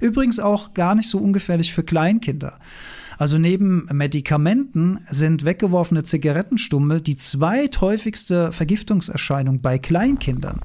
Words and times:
Übrigens 0.00 0.38
auch 0.38 0.74
gar 0.74 0.94
nicht 0.94 1.08
so 1.08 1.18
ungefährlich 1.18 1.72
für 1.72 1.82
Kleinkinder. 1.82 2.58
Also 3.18 3.36
neben 3.36 3.88
Medikamenten 3.92 5.00
sind 5.10 5.44
weggeworfene 5.44 6.04
Zigarettenstummel 6.04 7.00
die 7.00 7.16
zweithäufigste 7.16 8.52
Vergiftungserscheinung 8.52 9.60
bei 9.60 9.78
Kleinkindern. 9.78 10.60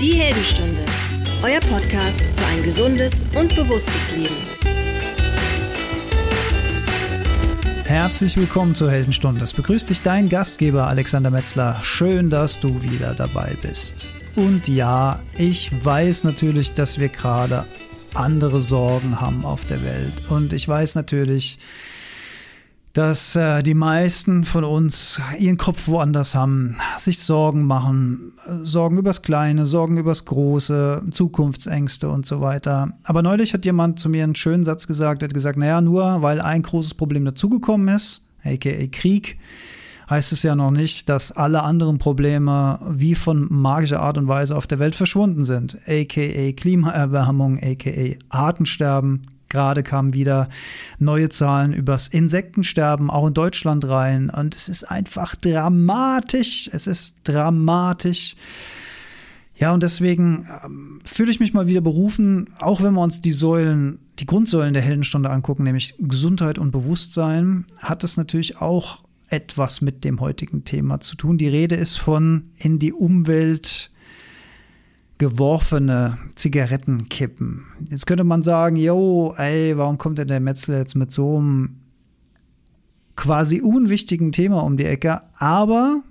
Die 0.00 0.14
Heldenstunde, 0.14 0.84
euer 1.44 1.60
Podcast 1.60 2.26
für 2.26 2.46
ein 2.46 2.64
gesundes 2.64 3.24
und 3.38 3.54
bewusstes 3.54 4.10
Leben. 4.16 4.63
Herzlich 7.94 8.36
willkommen 8.36 8.74
zur 8.74 8.90
Heldenstunde. 8.90 9.44
Es 9.44 9.52
begrüßt 9.52 9.88
dich 9.88 10.02
dein 10.02 10.28
Gastgeber 10.28 10.88
Alexander 10.88 11.30
Metzler. 11.30 11.78
Schön, 11.80 12.28
dass 12.28 12.58
du 12.58 12.82
wieder 12.82 13.14
dabei 13.14 13.56
bist. 13.62 14.08
Und 14.34 14.66
ja, 14.66 15.22
ich 15.38 15.70
weiß 15.84 16.24
natürlich, 16.24 16.74
dass 16.74 16.98
wir 16.98 17.08
gerade 17.08 17.66
andere 18.12 18.60
Sorgen 18.60 19.20
haben 19.20 19.44
auf 19.44 19.64
der 19.64 19.80
Welt. 19.84 20.12
Und 20.28 20.52
ich 20.52 20.66
weiß 20.66 20.96
natürlich, 20.96 21.56
dass 22.94 23.34
äh, 23.34 23.62
die 23.64 23.74
meisten 23.74 24.44
von 24.44 24.62
uns 24.62 25.20
ihren 25.36 25.56
Kopf 25.56 25.88
woanders 25.88 26.36
haben, 26.36 26.76
sich 26.96 27.18
Sorgen 27.18 27.66
machen, 27.66 28.32
Sorgen 28.62 28.96
übers 28.98 29.22
Kleine, 29.22 29.66
Sorgen 29.66 29.98
übers 29.98 30.24
Große, 30.24 31.02
Zukunftsängste 31.10 32.08
und 32.08 32.24
so 32.24 32.40
weiter. 32.40 32.92
Aber 33.02 33.22
neulich 33.22 33.52
hat 33.52 33.64
jemand 33.64 33.98
zu 33.98 34.08
mir 34.08 34.22
einen 34.22 34.36
schönen 34.36 34.62
Satz 34.62 34.86
gesagt, 34.86 35.22
er 35.22 35.26
hat 35.26 35.34
gesagt, 35.34 35.58
naja, 35.58 35.80
nur 35.80 36.22
weil 36.22 36.40
ein 36.40 36.62
großes 36.62 36.94
Problem 36.94 37.24
dazugekommen 37.24 37.88
ist, 37.88 38.24
aka 38.44 38.86
Krieg, 38.92 39.38
heißt 40.08 40.30
es 40.30 40.44
ja 40.44 40.54
noch 40.54 40.70
nicht, 40.70 41.08
dass 41.08 41.32
alle 41.32 41.64
anderen 41.64 41.98
Probleme 41.98 42.78
wie 42.88 43.16
von 43.16 43.48
magischer 43.50 44.00
Art 44.00 44.18
und 44.18 44.28
Weise 44.28 44.56
auf 44.56 44.68
der 44.68 44.78
Welt 44.78 44.94
verschwunden 44.94 45.42
sind, 45.42 45.78
aka 45.88 46.52
Klimaerwärmung, 46.52 47.58
aka 47.60 48.16
Artensterben, 48.28 49.22
Gerade 49.54 49.84
kamen 49.84 50.14
wieder 50.14 50.48
neue 50.98 51.28
Zahlen 51.28 51.72
übers 51.72 52.08
Insektensterben 52.08 53.08
auch 53.08 53.28
in 53.28 53.34
Deutschland 53.34 53.88
rein. 53.88 54.28
Und 54.28 54.56
es 54.56 54.68
ist 54.68 54.82
einfach 54.82 55.36
dramatisch. 55.36 56.68
Es 56.72 56.88
ist 56.88 57.20
dramatisch. 57.22 58.34
Ja, 59.54 59.72
und 59.72 59.84
deswegen 59.84 60.48
ähm, 60.64 61.00
fühle 61.04 61.30
ich 61.30 61.38
mich 61.38 61.54
mal 61.54 61.68
wieder 61.68 61.82
berufen, 61.82 62.48
auch 62.58 62.82
wenn 62.82 62.94
wir 62.94 63.02
uns 63.02 63.20
die 63.20 63.30
Säulen, 63.30 64.00
die 64.18 64.26
Grundsäulen 64.26 64.74
der 64.74 64.82
Heldenstunde 64.82 65.30
angucken, 65.30 65.62
nämlich 65.62 65.94
Gesundheit 66.00 66.58
und 66.58 66.72
Bewusstsein, 66.72 67.64
hat 67.78 68.02
es 68.02 68.16
natürlich 68.16 68.60
auch 68.60 69.04
etwas 69.28 69.80
mit 69.80 70.02
dem 70.02 70.18
heutigen 70.18 70.64
Thema 70.64 70.98
zu 70.98 71.14
tun. 71.14 71.38
Die 71.38 71.46
Rede 71.46 71.76
ist 71.76 71.96
von 71.96 72.50
in 72.56 72.80
die 72.80 72.92
Umwelt 72.92 73.92
geworfene 75.18 76.18
Zigarettenkippen. 76.34 77.64
Jetzt 77.88 78.06
könnte 78.06 78.24
man 78.24 78.42
sagen, 78.42 78.76
yo, 78.76 79.34
ey, 79.36 79.76
warum 79.76 79.98
kommt 79.98 80.18
denn 80.18 80.28
der 80.28 80.40
Metzler 80.40 80.78
jetzt 80.78 80.94
mit 80.94 81.12
so 81.12 81.38
einem 81.38 81.80
quasi 83.16 83.60
unwichtigen 83.60 84.32
Thema 84.32 84.62
um 84.62 84.76
die 84.76 84.86
Ecke? 84.86 85.22
Aber 85.36 86.02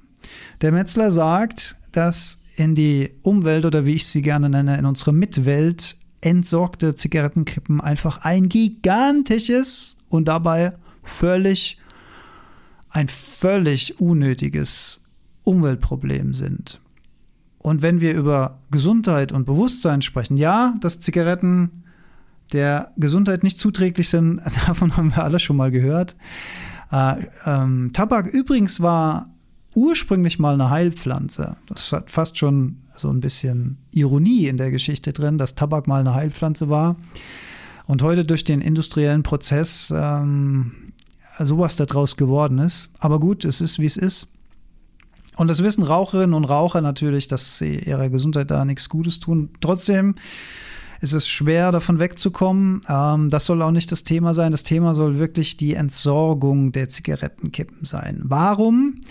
der 0.61 0.71
Metzler 0.71 1.11
sagt, 1.11 1.75
dass 1.91 2.39
in 2.55 2.75
die 2.75 3.11
Umwelt 3.23 3.65
oder 3.65 3.85
wie 3.85 3.95
ich 3.95 4.07
sie 4.07 4.21
gerne 4.21 4.49
nenne, 4.49 4.77
in 4.77 4.85
unsere 4.85 5.11
Mitwelt 5.11 5.97
entsorgte 6.21 6.95
Zigarettenkippen 6.95 7.81
einfach 7.81 8.19
ein 8.19 8.47
gigantisches 8.47 9.97
und 10.07 10.27
dabei 10.27 10.73
völlig 11.03 11.77
ein 12.93 13.07
völlig 13.07 13.99
unnötiges 13.99 15.01
Umweltproblem 15.43 16.33
sind. 16.33 16.79
Und 17.64 17.81
wenn 17.81 18.02
wir 18.02 18.14
über 18.14 18.59
Gesundheit 18.72 19.31
und 19.31 19.45
Bewusstsein 19.45 20.02
sprechen, 20.02 20.36
ja, 20.36 20.75
dass 20.81 21.00
Zigaretten 21.00 21.83
der 22.52 22.92
Gesundheit 22.97 23.42
nicht 23.42 23.58
zuträglich 23.58 24.09
sind, 24.09 24.42
davon 24.67 24.95
haben 24.98 25.15
wir 25.15 25.23
alle 25.23 25.39
schon 25.39 25.55
mal 25.55 25.71
gehört. 25.71 26.17
Äh, 26.92 27.26
ähm, 27.45 27.92
Tabak 27.93 28.27
übrigens 28.27 28.82
war 28.82 29.30
ursprünglich 29.76 30.39
mal 30.39 30.55
eine 30.55 30.70
Heilpflanze. 30.70 31.55
Das 31.65 31.93
hat 31.93 32.11
fast 32.11 32.37
schon 32.37 32.80
so 32.98 33.10
ein 33.10 33.21
bisschen 33.21 33.77
Ironie 33.92 34.48
in 34.48 34.58
der 34.58 34.70
Geschichte 34.70 35.14
drin, 35.14 35.37
dass 35.37 35.55
Tabak 35.55 35.87
mal 35.87 36.02
eine 36.02 36.14
Heilpflanze 36.14 36.67
war. 36.67 36.98
Und 37.87 38.02
heute 38.02 38.26
durch 38.26 38.43
den 38.43 38.60
industriellen 38.60 39.23
Prozess 39.23 39.92
ähm, 39.95 40.73
sowas 41.39 41.77
daraus 41.77 42.17
geworden 42.17 42.60
ist. 42.60 42.89
Aber 42.99 43.21
gut, 43.21 43.45
es 43.45 43.61
ist, 43.61 43.80
wie 43.80 43.86
es 43.86 43.95
ist. 43.95 44.27
Und 45.36 45.49
das 45.49 45.64
wissen 45.64 45.83
Raucherinnen 45.83 46.33
und 46.33 46.45
Raucher 46.45 46.82
natürlich, 46.82 47.27
dass 47.27 47.58
sie 47.58 47.80
ihrer 47.80 48.10
Gesundheit 48.10 48.52
da 48.52 48.66
nichts 48.66 48.89
Gutes 48.89 49.20
tun. 49.20 49.49
Trotzdem 49.61 50.16
ist 51.02 51.14
es 51.14 51.27
schwer, 51.27 51.71
davon 51.71 51.99
wegzukommen. 51.99 52.82
Ähm, 52.88 53.30
das 53.30 53.45
soll 53.45 53.61
auch 53.61 53.72
nicht 53.72 53.92
das 53.92 54.04
Thema 54.04 54.33
sein. 54.33 54.52
Das 54.52 54.64
Thema 54.64 54.95
soll 54.95 55.20
wirklich 55.20 55.58
die 55.58 55.73
Entsorgung 55.73 56.72
der 56.72 56.88
Zigarettenkippen 56.88 57.86
sein. 57.86 58.22
Warum 58.23 59.02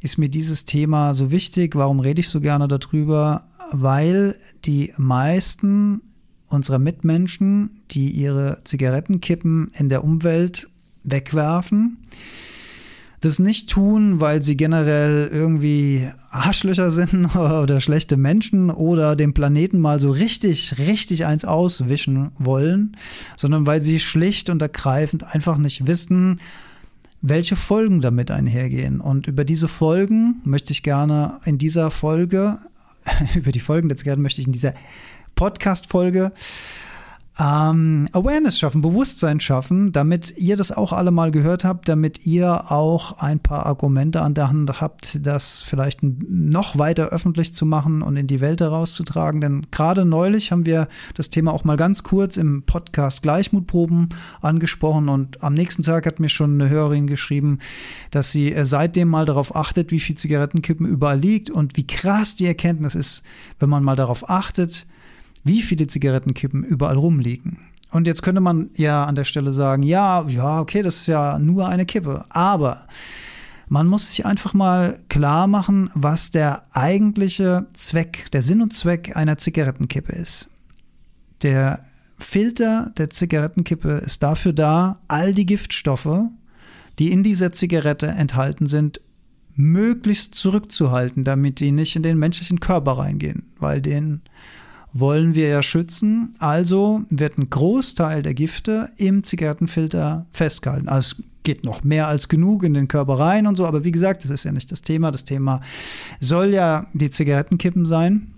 ist 0.00 0.18
mir 0.18 0.28
dieses 0.28 0.64
Thema 0.64 1.14
so 1.14 1.30
wichtig? 1.30 1.74
Warum 1.74 2.00
rede 2.00 2.20
ich 2.20 2.28
so 2.28 2.40
gerne 2.40 2.68
darüber? 2.68 3.48
Weil 3.72 4.36
die 4.64 4.92
meisten 4.96 6.02
unserer 6.48 6.78
Mitmenschen, 6.78 7.82
die 7.90 8.10
ihre 8.10 8.58
Zigarettenkippen 8.64 9.70
in 9.74 9.88
der 9.88 10.04
Umwelt 10.04 10.68
wegwerfen, 11.02 11.98
das 13.22 13.38
nicht 13.38 13.70
tun, 13.70 14.20
weil 14.20 14.42
sie 14.42 14.56
generell 14.56 15.28
irgendwie 15.32 16.10
Arschlöcher 16.30 16.90
sind 16.90 17.34
oder 17.36 17.80
schlechte 17.80 18.16
Menschen 18.16 18.68
oder 18.70 19.16
dem 19.16 19.32
Planeten 19.32 19.80
mal 19.80 19.98
so 20.00 20.10
richtig, 20.10 20.76
richtig 20.78 21.24
eins 21.24 21.44
auswischen 21.44 22.32
wollen, 22.38 22.96
sondern 23.36 23.66
weil 23.66 23.80
sie 23.80 24.00
schlicht 24.00 24.50
und 24.50 24.60
ergreifend 24.60 25.24
einfach 25.24 25.56
nicht 25.56 25.86
wissen, 25.86 26.40
welche 27.20 27.54
Folgen 27.54 28.00
damit 28.00 28.32
einhergehen. 28.32 29.00
Und 29.00 29.28
über 29.28 29.44
diese 29.44 29.68
Folgen 29.68 30.40
möchte 30.44 30.72
ich 30.72 30.82
gerne 30.82 31.38
in 31.44 31.58
dieser 31.58 31.92
Folge, 31.92 32.58
über 33.34 33.52
die 33.52 33.60
Folgen 33.60 33.88
der 33.88 33.96
Zigaretten 33.96 34.22
möchte 34.22 34.40
ich 34.40 34.48
in 34.48 34.52
dieser 34.52 34.74
Podcast-Folge 35.36 36.32
ähm, 37.38 38.08
Awareness 38.12 38.58
schaffen, 38.58 38.82
Bewusstsein 38.82 39.40
schaffen, 39.40 39.90
damit 39.90 40.36
ihr 40.36 40.56
das 40.56 40.70
auch 40.70 40.92
alle 40.92 41.10
mal 41.10 41.30
gehört 41.30 41.64
habt, 41.64 41.88
damit 41.88 42.26
ihr 42.26 42.70
auch 42.70 43.18
ein 43.18 43.40
paar 43.40 43.64
Argumente 43.64 44.20
an 44.20 44.34
der 44.34 44.48
Hand 44.48 44.80
habt, 44.82 45.26
das 45.26 45.62
vielleicht 45.62 46.00
noch 46.02 46.78
weiter 46.78 47.08
öffentlich 47.08 47.54
zu 47.54 47.64
machen 47.64 48.02
und 48.02 48.18
in 48.18 48.26
die 48.26 48.40
Welt 48.40 48.60
herauszutragen. 48.60 49.40
Denn 49.40 49.66
gerade 49.70 50.04
neulich 50.04 50.52
haben 50.52 50.66
wir 50.66 50.88
das 51.14 51.30
Thema 51.30 51.54
auch 51.54 51.64
mal 51.64 51.78
ganz 51.78 52.02
kurz 52.02 52.36
im 52.36 52.64
Podcast 52.64 53.22
Gleichmutproben 53.22 54.10
angesprochen 54.42 55.08
und 55.08 55.42
am 55.42 55.54
nächsten 55.54 55.82
Tag 55.82 56.04
hat 56.04 56.20
mir 56.20 56.28
schon 56.28 56.60
eine 56.60 56.68
Hörerin 56.68 57.06
geschrieben, 57.06 57.60
dass 58.10 58.30
sie 58.30 58.52
äh, 58.52 58.66
seitdem 58.66 59.08
mal 59.08 59.24
darauf 59.24 59.56
achtet, 59.56 59.90
wie 59.90 60.00
viel 60.00 60.16
Zigarettenkippen 60.16 60.86
überall 60.86 61.18
liegt 61.18 61.48
und 61.48 61.78
wie 61.78 61.86
krass 61.86 62.34
die 62.34 62.46
Erkenntnis 62.46 62.94
ist, 62.94 63.22
wenn 63.58 63.70
man 63.70 63.82
mal 63.82 63.96
darauf 63.96 64.28
achtet, 64.28 64.86
wie 65.44 65.62
viele 65.62 65.86
Zigarettenkippen 65.86 66.64
überall 66.64 66.96
rumliegen. 66.96 67.58
Und 67.90 68.06
jetzt 68.06 68.22
könnte 68.22 68.40
man 68.40 68.70
ja 68.74 69.04
an 69.04 69.14
der 69.14 69.24
Stelle 69.24 69.52
sagen, 69.52 69.82
ja, 69.82 70.26
ja, 70.26 70.60
okay, 70.60 70.82
das 70.82 70.98
ist 70.98 71.06
ja 71.08 71.38
nur 71.38 71.68
eine 71.68 71.84
Kippe. 71.84 72.24
Aber 72.30 72.86
man 73.68 73.86
muss 73.86 74.08
sich 74.08 74.24
einfach 74.24 74.54
mal 74.54 74.98
klar 75.08 75.46
machen, 75.46 75.90
was 75.94 76.30
der 76.30 76.64
eigentliche 76.72 77.66
Zweck, 77.74 78.30
der 78.32 78.42
Sinn 78.42 78.62
und 78.62 78.72
Zweck 78.72 79.16
einer 79.16 79.38
Zigarettenkippe 79.38 80.12
ist. 80.12 80.48
Der 81.42 81.84
Filter 82.18 82.92
der 82.96 83.10
Zigarettenkippe 83.10 84.02
ist 84.04 84.22
dafür 84.22 84.52
da, 84.52 85.00
all 85.08 85.34
die 85.34 85.46
Giftstoffe, 85.46 86.28
die 86.98 87.12
in 87.12 87.22
dieser 87.22 87.52
Zigarette 87.52 88.06
enthalten 88.06 88.66
sind, 88.66 89.00
möglichst 89.54 90.34
zurückzuhalten, 90.34 91.24
damit 91.24 91.60
die 91.60 91.72
nicht 91.72 91.96
in 91.96 92.02
den 92.02 92.18
menschlichen 92.18 92.60
Körper 92.60 92.92
reingehen, 92.92 93.50
weil 93.58 93.82
den 93.82 94.22
wollen 94.92 95.34
wir 95.34 95.48
ja 95.48 95.62
schützen. 95.62 96.34
Also 96.38 97.02
wird 97.08 97.38
ein 97.38 97.50
Großteil 97.50 98.22
der 98.22 98.34
Gifte 98.34 98.90
im 98.96 99.24
Zigarettenfilter 99.24 100.26
festgehalten. 100.32 100.88
Also 100.88 101.16
es 101.16 101.24
geht 101.42 101.64
noch 101.64 101.82
mehr 101.82 102.08
als 102.08 102.28
genug 102.28 102.62
in 102.62 102.74
den 102.74 102.88
Körper 102.88 103.18
rein 103.18 103.46
und 103.46 103.56
so, 103.56 103.66
aber 103.66 103.84
wie 103.84 103.92
gesagt, 103.92 104.22
das 104.22 104.30
ist 104.30 104.44
ja 104.44 104.52
nicht 104.52 104.70
das 104.70 104.82
Thema. 104.82 105.10
Das 105.10 105.24
Thema 105.24 105.60
soll 106.20 106.54
ja 106.54 106.86
die 106.92 107.10
Zigarettenkippen 107.10 107.86
sein. 107.86 108.28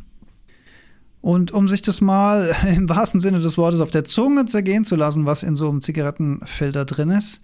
Und 1.21 1.53
um 1.53 1.69
sich 1.69 1.81
das 1.81 2.01
mal 2.01 2.55
im 2.77 2.89
wahrsten 2.89 3.21
Sinne 3.21 3.41
des 3.41 3.59
Wortes 3.59 3.81
auf 3.81 3.91
der 3.91 4.05
Zunge 4.05 4.47
zergehen 4.47 4.85
zu 4.85 4.97
lassen, 4.97 5.27
was 5.27 5.43
in 5.43 5.55
so 5.55 5.69
einem 5.71 5.81
Zigarettenfilter 5.81 6.85
drin 6.85 7.11
ist, 7.11 7.41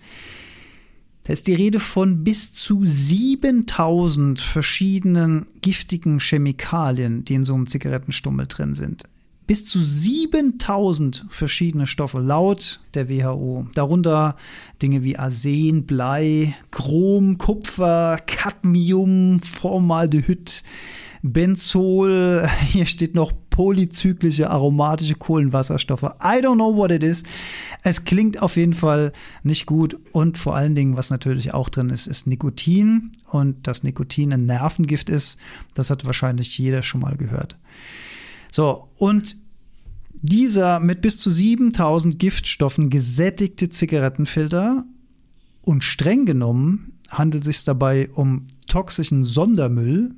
da 1.25 1.33
ist 1.33 1.47
die 1.47 1.55
Rede 1.55 1.81
von 1.81 2.25
bis 2.25 2.53
zu 2.53 2.85
7000 2.85 4.41
verschiedenen 4.41 5.47
giftigen 5.61 6.19
Chemikalien, 6.19 7.25
die 7.25 7.35
in 7.35 7.45
so 7.45 7.55
einem 7.55 7.67
Zigarettenstummel 7.67 8.47
drin 8.47 8.75
sind. 8.75 9.05
Bis 9.47 9.65
zu 9.65 9.83
7000 9.83 11.27
verschiedene 11.29 11.89
Stoffe 11.89 12.21
laut 12.21 12.81
der 12.95 13.09
WHO. 13.09 13.67
Darunter 13.75 14.37
Dinge 14.81 15.03
wie 15.03 15.17
Arsen, 15.17 15.87
Blei, 15.87 16.55
Chrom, 16.71 17.37
Kupfer, 17.37 18.19
Cadmium, 18.27 19.41
Formaldehyd, 19.41 20.63
Benzol, 21.23 22.49
hier 22.67 22.87
steht 22.87 23.15
noch 23.15 23.33
polyzyklische 23.51 24.49
aromatische 24.49 25.15
Kohlenwasserstoffe. 25.15 26.03
I 26.03 26.41
don't 26.41 26.55
know 26.55 26.75
what 26.75 26.91
it 26.91 27.03
is. 27.03 27.25
Es 27.83 28.05
klingt 28.05 28.41
auf 28.41 28.57
jeden 28.57 28.75
Fall 28.75 29.13
nicht 29.43 29.67
gut 29.67 29.99
und 30.13 30.39
vor 30.39 30.57
allen 30.57 30.75
Dingen, 30.75 30.97
was 30.97 31.11
natürlich 31.11 31.53
auch 31.53 31.69
drin 31.69 31.91
ist, 31.91 32.07
ist 32.07 32.27
Nikotin 32.27 33.13
und 33.29 33.67
dass 33.67 33.83
Nikotin 33.83 34.33
ein 34.33 34.47
Nervengift 34.47 35.11
ist, 35.11 35.39
das 35.75 35.91
hat 35.91 36.05
wahrscheinlich 36.05 36.57
jeder 36.57 36.83
schon 36.83 37.01
mal 37.01 37.17
gehört. 37.17 37.57
So, 38.51 38.89
und 38.97 39.37
dieser 40.23 40.81
mit 40.81 41.01
bis 41.01 41.19
zu 41.19 41.31
7000 41.31 42.19
Giftstoffen 42.19 42.91
gesättigte 42.91 43.69
Zigarettenfilter 43.69 44.85
und 45.63 45.85
streng 45.85 46.27
genommen 46.27 46.93
handelt 47.11 47.43
es 47.43 47.57
sich 47.57 47.65
dabei 47.65 48.09
um 48.11 48.47
toxischen 48.67 49.25
Sondermüll, 49.25 50.15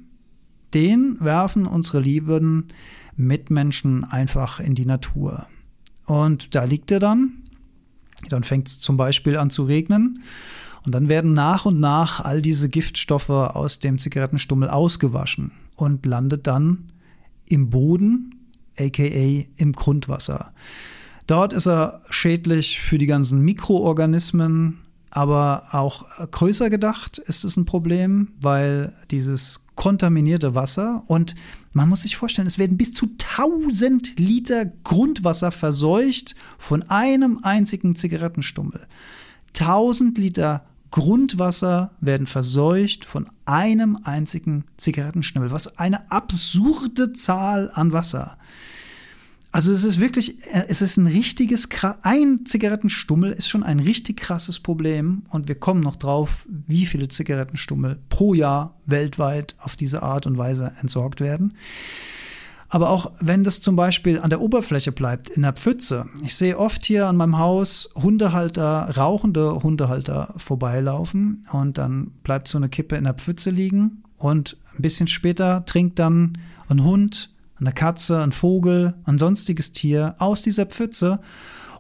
den 0.74 1.16
werfen 1.20 1.66
unsere 1.66 2.00
lieben 2.00 2.68
Mitmenschen 3.16 4.04
einfach 4.04 4.60
in 4.60 4.74
die 4.74 4.86
Natur. 4.86 5.46
Und 6.06 6.54
da 6.54 6.64
liegt 6.64 6.90
er 6.90 6.98
dann. 6.98 7.32
Dann 8.28 8.44
fängt 8.44 8.68
es 8.68 8.80
zum 8.80 8.96
Beispiel 8.96 9.36
an 9.36 9.50
zu 9.50 9.64
regnen. 9.64 10.22
Und 10.84 10.94
dann 10.94 11.08
werden 11.08 11.32
nach 11.32 11.64
und 11.64 11.78
nach 11.78 12.20
all 12.20 12.42
diese 12.42 12.68
Giftstoffe 12.68 13.30
aus 13.30 13.78
dem 13.78 13.98
Zigarettenstummel 13.98 14.68
ausgewaschen 14.68 15.52
und 15.76 16.06
landet 16.06 16.46
dann 16.46 16.92
im 17.46 17.70
Boden, 17.70 18.34
aka 18.78 19.46
im 19.56 19.72
Grundwasser. 19.72 20.52
Dort 21.26 21.52
ist 21.52 21.66
er 21.66 22.02
schädlich 22.10 22.80
für 22.80 22.98
die 22.98 23.06
ganzen 23.06 23.40
Mikroorganismen, 23.42 24.78
aber 25.10 25.66
auch 25.70 26.04
größer 26.30 26.68
gedacht 26.68 27.18
ist 27.18 27.44
es 27.44 27.56
ein 27.56 27.64
Problem, 27.64 28.32
weil 28.40 28.94
dieses 29.10 29.61
kontaminierte 29.74 30.54
Wasser 30.54 31.02
und 31.06 31.34
man 31.72 31.88
muss 31.88 32.02
sich 32.02 32.16
vorstellen, 32.16 32.46
es 32.46 32.58
werden 32.58 32.76
bis 32.76 32.92
zu 32.92 33.06
1000 33.36 34.18
Liter 34.18 34.66
Grundwasser 34.66 35.50
verseucht 35.50 36.34
von 36.58 36.82
einem 36.84 37.40
einzigen 37.42 37.96
Zigarettenstummel. 37.96 38.86
1000 39.58 40.18
Liter 40.18 40.64
Grundwasser 40.90 41.92
werden 42.00 42.26
verseucht 42.26 43.04
von 43.06 43.28
einem 43.46 43.98
einzigen 44.04 44.64
Zigarettenstummel. 44.76 45.50
Was 45.50 45.78
eine 45.78 46.10
absurde 46.10 47.12
Zahl 47.14 47.70
an 47.72 47.92
Wasser. 47.92 48.36
Also 49.54 49.70
es 49.70 49.84
ist 49.84 50.00
wirklich, 50.00 50.44
äh, 50.46 50.64
es 50.68 50.80
ist 50.80 50.96
ein 50.96 51.06
richtiges, 51.06 51.68
ein 52.02 52.46
Zigarettenstummel 52.46 53.30
ist 53.30 53.48
schon 53.48 53.62
ein 53.62 53.80
richtig 53.80 54.16
krasses 54.16 54.58
Problem 54.58 55.22
und 55.28 55.46
wir 55.46 55.56
kommen 55.56 55.82
noch 55.82 55.96
drauf, 55.96 56.48
wie 56.48 56.86
viele 56.86 57.08
Zigarettenstummel 57.08 57.98
pro 58.08 58.32
Jahr 58.32 58.74
weltweit 58.86 59.54
auf 59.58 59.76
diese 59.76 60.02
Art 60.02 60.26
und 60.26 60.38
Weise 60.38 60.72
entsorgt 60.80 61.20
werden. 61.20 61.52
Aber 62.70 62.88
auch 62.88 63.12
wenn 63.20 63.44
das 63.44 63.60
zum 63.60 63.76
Beispiel 63.76 64.18
an 64.18 64.30
der 64.30 64.40
Oberfläche 64.40 64.92
bleibt, 64.92 65.28
in 65.28 65.42
der 65.42 65.52
Pfütze. 65.52 66.06
Ich 66.24 66.34
sehe 66.34 66.58
oft 66.58 66.86
hier 66.86 67.06
an 67.06 67.18
meinem 67.18 67.36
Haus 67.36 67.90
Hundehalter, 67.94 68.96
rauchende 68.96 69.62
Hundehalter 69.62 70.32
vorbeilaufen 70.38 71.46
und 71.52 71.76
dann 71.76 72.12
bleibt 72.22 72.48
so 72.48 72.56
eine 72.56 72.70
Kippe 72.70 72.96
in 72.96 73.04
der 73.04 73.12
Pfütze 73.12 73.50
liegen 73.50 74.02
und 74.16 74.56
ein 74.74 74.80
bisschen 74.80 75.08
später 75.08 75.66
trinkt 75.66 75.98
dann 75.98 76.38
ein 76.68 76.82
Hund 76.82 77.31
eine 77.62 77.72
Katze, 77.72 78.20
ein 78.22 78.32
Vogel, 78.32 78.94
ein 79.04 79.18
sonstiges 79.18 79.72
Tier 79.72 80.14
aus 80.18 80.42
dieser 80.42 80.66
Pfütze 80.66 81.20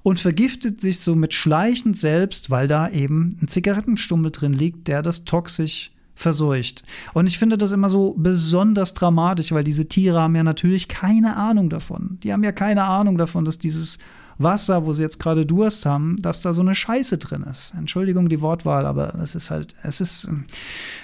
und 0.02 0.18
vergiftet 0.18 0.80
sich 0.80 1.00
somit 1.00 1.34
schleichend 1.34 1.96
selbst, 1.96 2.50
weil 2.50 2.68
da 2.68 2.88
eben 2.88 3.38
ein 3.40 3.48
Zigarettenstummel 3.48 4.30
drin 4.30 4.52
liegt, 4.52 4.88
der 4.88 5.02
das 5.02 5.24
toxisch 5.24 5.92
verseucht. 6.14 6.82
Und 7.14 7.26
ich 7.26 7.38
finde 7.38 7.58
das 7.58 7.72
immer 7.72 7.88
so 7.88 8.14
besonders 8.16 8.94
dramatisch, 8.94 9.52
weil 9.52 9.64
diese 9.64 9.88
Tiere 9.88 10.20
haben 10.20 10.36
ja 10.36 10.42
natürlich 10.42 10.88
keine 10.88 11.36
Ahnung 11.36 11.70
davon. 11.70 12.18
Die 12.22 12.32
haben 12.32 12.44
ja 12.44 12.52
keine 12.52 12.84
Ahnung 12.84 13.18
davon, 13.18 13.44
dass 13.44 13.58
dieses 13.58 13.98
Wasser, 14.42 14.86
wo 14.86 14.92
sie 14.92 15.02
jetzt 15.02 15.18
gerade 15.18 15.46
Durst 15.46 15.86
haben, 15.86 16.16
dass 16.20 16.42
da 16.42 16.52
so 16.52 16.60
eine 16.60 16.74
Scheiße 16.74 17.18
drin 17.18 17.42
ist. 17.42 17.72
Entschuldigung 17.76 18.28
die 18.28 18.40
Wortwahl, 18.40 18.86
aber 18.86 19.14
es 19.16 19.34
ist 19.34 19.50
halt, 19.50 19.74
es 19.82 20.00
ist, 20.00 20.28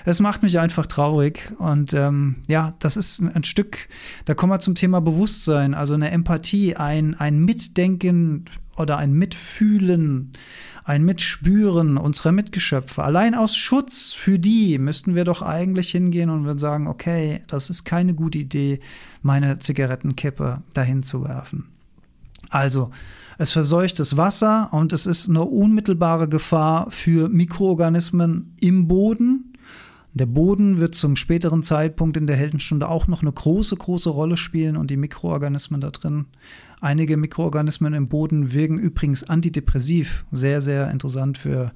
es 0.04 0.20
macht 0.20 0.42
mich 0.42 0.58
einfach 0.58 0.86
traurig. 0.86 1.52
Und 1.58 1.94
ähm, 1.94 2.36
ja, 2.48 2.74
das 2.78 2.96
ist 2.96 3.20
ein 3.20 3.44
Stück, 3.44 3.88
da 4.24 4.34
kommen 4.34 4.52
wir 4.52 4.60
zum 4.60 4.74
Thema 4.74 5.00
Bewusstsein, 5.00 5.74
also 5.74 5.94
eine 5.94 6.10
Empathie, 6.10 6.76
ein, 6.76 7.14
ein 7.14 7.38
Mitdenken 7.38 8.44
oder 8.76 8.98
ein 8.98 9.12
Mitfühlen, 9.12 10.32
ein 10.84 11.04
Mitspüren 11.04 11.98
unserer 11.98 12.32
Mitgeschöpfe. 12.32 13.02
Allein 13.02 13.34
aus 13.34 13.54
Schutz 13.56 14.14
für 14.14 14.38
die 14.38 14.78
müssten 14.78 15.14
wir 15.14 15.24
doch 15.24 15.42
eigentlich 15.42 15.90
hingehen 15.90 16.30
und 16.30 16.44
würden 16.44 16.58
sagen, 16.58 16.86
okay, 16.86 17.42
das 17.46 17.68
ist 17.68 17.84
keine 17.84 18.14
gute 18.14 18.38
Idee, 18.38 18.80
meine 19.20 19.58
Zigarettenkippe 19.58 20.62
dahin 20.72 21.02
zu 21.02 21.24
werfen. 21.24 21.68
Also, 22.50 22.90
es 23.38 23.52
verseucht 23.52 24.00
das 24.00 24.16
Wasser 24.16 24.68
und 24.72 24.92
es 24.92 25.06
ist 25.06 25.28
eine 25.28 25.44
unmittelbare 25.44 26.28
Gefahr 26.28 26.90
für 26.90 27.28
Mikroorganismen 27.28 28.54
im 28.60 28.88
Boden. 28.88 29.52
Der 30.12 30.26
Boden 30.26 30.78
wird 30.78 30.96
zum 30.96 31.14
späteren 31.14 31.62
Zeitpunkt 31.62 32.16
in 32.16 32.26
der 32.26 32.34
Heldenstunde 32.34 32.88
auch 32.88 33.06
noch 33.06 33.22
eine 33.22 33.32
große, 33.32 33.76
große 33.76 34.10
Rolle 34.10 34.36
spielen 34.36 34.76
und 34.76 34.90
die 34.90 34.96
Mikroorganismen 34.96 35.80
da 35.80 35.90
drin 35.90 36.26
Einige 36.80 37.16
Mikroorganismen 37.16 37.92
im 37.92 38.08
Boden 38.08 38.52
wirken 38.52 38.78
übrigens 38.78 39.24
antidepressiv. 39.24 40.24
Sehr, 40.30 40.60
sehr 40.60 40.90
interessant 40.90 41.36
für 41.36 41.72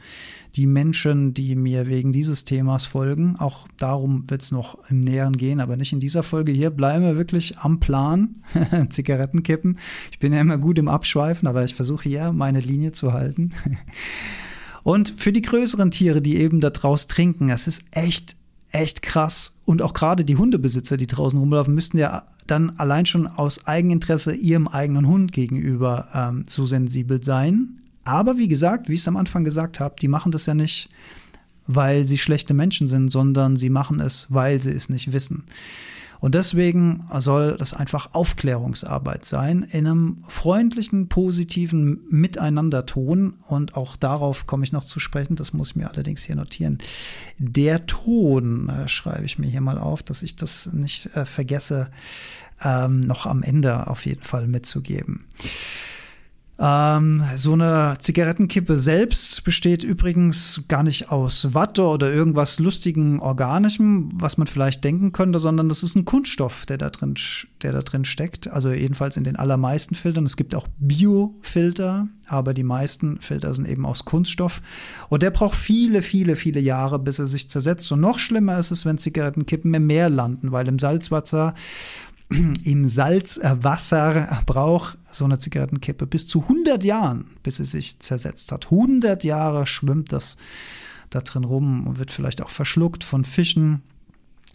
die 0.54 0.66
Menschen, 0.66 1.34
die 1.34 1.56
mir 1.56 1.88
wegen 1.88 2.12
dieses 2.12 2.44
Themas 2.44 2.84
folgen. 2.84 3.36
Auch 3.36 3.66
darum 3.78 4.28
wird 4.28 4.42
es 4.42 4.52
noch 4.52 4.78
im 4.90 5.00
Näheren 5.00 5.36
gehen, 5.36 5.60
aber 5.60 5.76
nicht 5.76 5.92
in 5.92 6.00
dieser 6.00 6.22
Folge. 6.22 6.52
Hier 6.52 6.70
bleiben 6.70 7.04
wir 7.04 7.16
wirklich 7.16 7.58
am 7.58 7.80
Plan. 7.80 8.36
Zigarettenkippen. 8.90 9.78
Ich 10.12 10.18
bin 10.20 10.32
ja 10.32 10.40
immer 10.40 10.58
gut 10.58 10.78
im 10.78 10.88
Abschweifen, 10.88 11.48
aber 11.48 11.64
ich 11.64 11.74
versuche 11.74 12.08
hier 12.08 12.32
meine 12.32 12.60
Linie 12.60 12.92
zu 12.92 13.12
halten. 13.12 13.50
Und 14.84 15.14
für 15.16 15.32
die 15.32 15.42
größeren 15.42 15.90
Tiere, 15.90 16.20
die 16.22 16.38
eben 16.38 16.60
da 16.60 16.70
draus 16.70 17.06
trinken, 17.06 17.48
es 17.48 17.66
ist 17.66 17.84
echt 17.92 18.36
echt 18.72 19.02
krass. 19.02 19.52
Und 19.64 19.82
auch 19.82 19.92
gerade 19.92 20.24
die 20.24 20.36
Hundebesitzer, 20.36 20.96
die 20.96 21.06
draußen 21.06 21.38
rumlaufen, 21.38 21.74
müssten 21.74 21.98
ja 21.98 22.24
dann 22.46 22.70
allein 22.78 23.06
schon 23.06 23.26
aus 23.26 23.66
Eigeninteresse 23.66 24.34
ihrem 24.34 24.68
eigenen 24.68 25.06
Hund 25.06 25.32
gegenüber 25.32 26.08
ähm, 26.14 26.44
so 26.48 26.66
sensibel 26.66 27.22
sein. 27.22 27.78
Aber 28.04 28.38
wie 28.38 28.48
gesagt, 28.48 28.88
wie 28.88 28.94
ich 28.94 29.00
es 29.00 29.08
am 29.08 29.16
Anfang 29.16 29.44
gesagt 29.44 29.80
habe, 29.80 29.94
die 30.00 30.08
machen 30.08 30.32
das 30.32 30.46
ja 30.46 30.54
nicht, 30.54 30.88
weil 31.66 32.04
sie 32.04 32.18
schlechte 32.18 32.54
Menschen 32.54 32.88
sind, 32.88 33.10
sondern 33.10 33.56
sie 33.56 33.70
machen 33.70 34.00
es, 34.00 34.26
weil 34.30 34.60
sie 34.60 34.70
es 34.72 34.88
nicht 34.88 35.12
wissen. 35.12 35.44
Und 36.22 36.36
deswegen 36.36 37.04
soll 37.18 37.56
das 37.56 37.74
einfach 37.74 38.10
Aufklärungsarbeit 38.12 39.24
sein, 39.24 39.64
in 39.64 39.88
einem 39.88 40.18
freundlichen, 40.22 41.08
positiven 41.08 42.02
Miteinanderton. 42.10 43.34
Und 43.48 43.76
auch 43.76 43.96
darauf 43.96 44.46
komme 44.46 44.62
ich 44.62 44.70
noch 44.70 44.84
zu 44.84 45.00
sprechen, 45.00 45.34
das 45.34 45.52
muss 45.52 45.70
ich 45.70 45.76
mir 45.76 45.90
allerdings 45.90 46.22
hier 46.22 46.36
notieren. 46.36 46.78
Der 47.38 47.86
Ton 47.86 48.68
äh, 48.68 48.86
schreibe 48.86 49.24
ich 49.24 49.40
mir 49.40 49.48
hier 49.48 49.62
mal 49.62 49.78
auf, 49.78 50.04
dass 50.04 50.22
ich 50.22 50.36
das 50.36 50.72
nicht 50.72 51.06
äh, 51.16 51.26
vergesse, 51.26 51.90
ähm, 52.62 53.00
noch 53.00 53.26
am 53.26 53.42
Ende 53.42 53.88
auf 53.88 54.06
jeden 54.06 54.22
Fall 54.22 54.46
mitzugeben. 54.46 55.24
Ähm, 56.64 57.24
so 57.34 57.54
eine 57.54 57.96
Zigarettenkippe 57.98 58.76
selbst 58.76 59.42
besteht 59.42 59.82
übrigens 59.82 60.62
gar 60.68 60.84
nicht 60.84 61.10
aus 61.10 61.54
Watte 61.54 61.82
oder 61.82 62.12
irgendwas 62.12 62.60
lustigen 62.60 63.18
Organischem, 63.18 64.10
was 64.14 64.38
man 64.38 64.46
vielleicht 64.46 64.84
denken 64.84 65.10
könnte, 65.10 65.40
sondern 65.40 65.68
das 65.68 65.82
ist 65.82 65.96
ein 65.96 66.04
Kunststoff, 66.04 66.64
der 66.64 66.78
da 66.78 66.90
drin, 66.90 67.14
der 67.62 67.72
da 67.72 67.82
drin 67.82 68.04
steckt. 68.04 68.46
Also 68.46 68.70
jedenfalls 68.70 69.16
in 69.16 69.24
den 69.24 69.34
allermeisten 69.34 69.96
Filtern. 69.96 70.24
Es 70.24 70.36
gibt 70.36 70.54
auch 70.54 70.68
Biofilter, 70.78 72.06
aber 72.28 72.54
die 72.54 72.62
meisten 72.62 73.20
Filter 73.20 73.52
sind 73.54 73.66
eben 73.66 73.84
aus 73.84 74.04
Kunststoff. 74.04 74.62
Und 75.08 75.24
der 75.24 75.32
braucht 75.32 75.56
viele, 75.56 76.00
viele, 76.00 76.36
viele 76.36 76.60
Jahre, 76.60 77.00
bis 77.00 77.18
er 77.18 77.26
sich 77.26 77.48
zersetzt. 77.48 77.90
Und 77.90 77.98
noch 77.98 78.20
schlimmer 78.20 78.56
ist 78.60 78.70
es, 78.70 78.86
wenn 78.86 78.98
Zigarettenkippen 78.98 79.74
im 79.74 79.88
Meer 79.88 80.10
landen, 80.10 80.52
weil 80.52 80.68
im 80.68 80.78
Salzwasser 80.78 81.56
im 82.64 82.88
Salzwasser 82.88 84.42
braucht 84.46 84.98
so 85.10 85.24
eine 85.24 85.38
Zigarettenkippe 85.38 86.06
bis 86.06 86.26
zu 86.26 86.42
100 86.42 86.84
Jahren, 86.84 87.30
bis 87.42 87.56
sie 87.56 87.64
sich 87.64 87.98
zersetzt 88.00 88.52
hat. 88.52 88.66
100 88.66 89.24
Jahre 89.24 89.66
schwimmt 89.66 90.12
das 90.12 90.36
da 91.10 91.20
drin 91.20 91.44
rum 91.44 91.86
und 91.86 91.98
wird 91.98 92.10
vielleicht 92.10 92.42
auch 92.42 92.50
verschluckt 92.50 93.04
von 93.04 93.24
Fischen, 93.24 93.82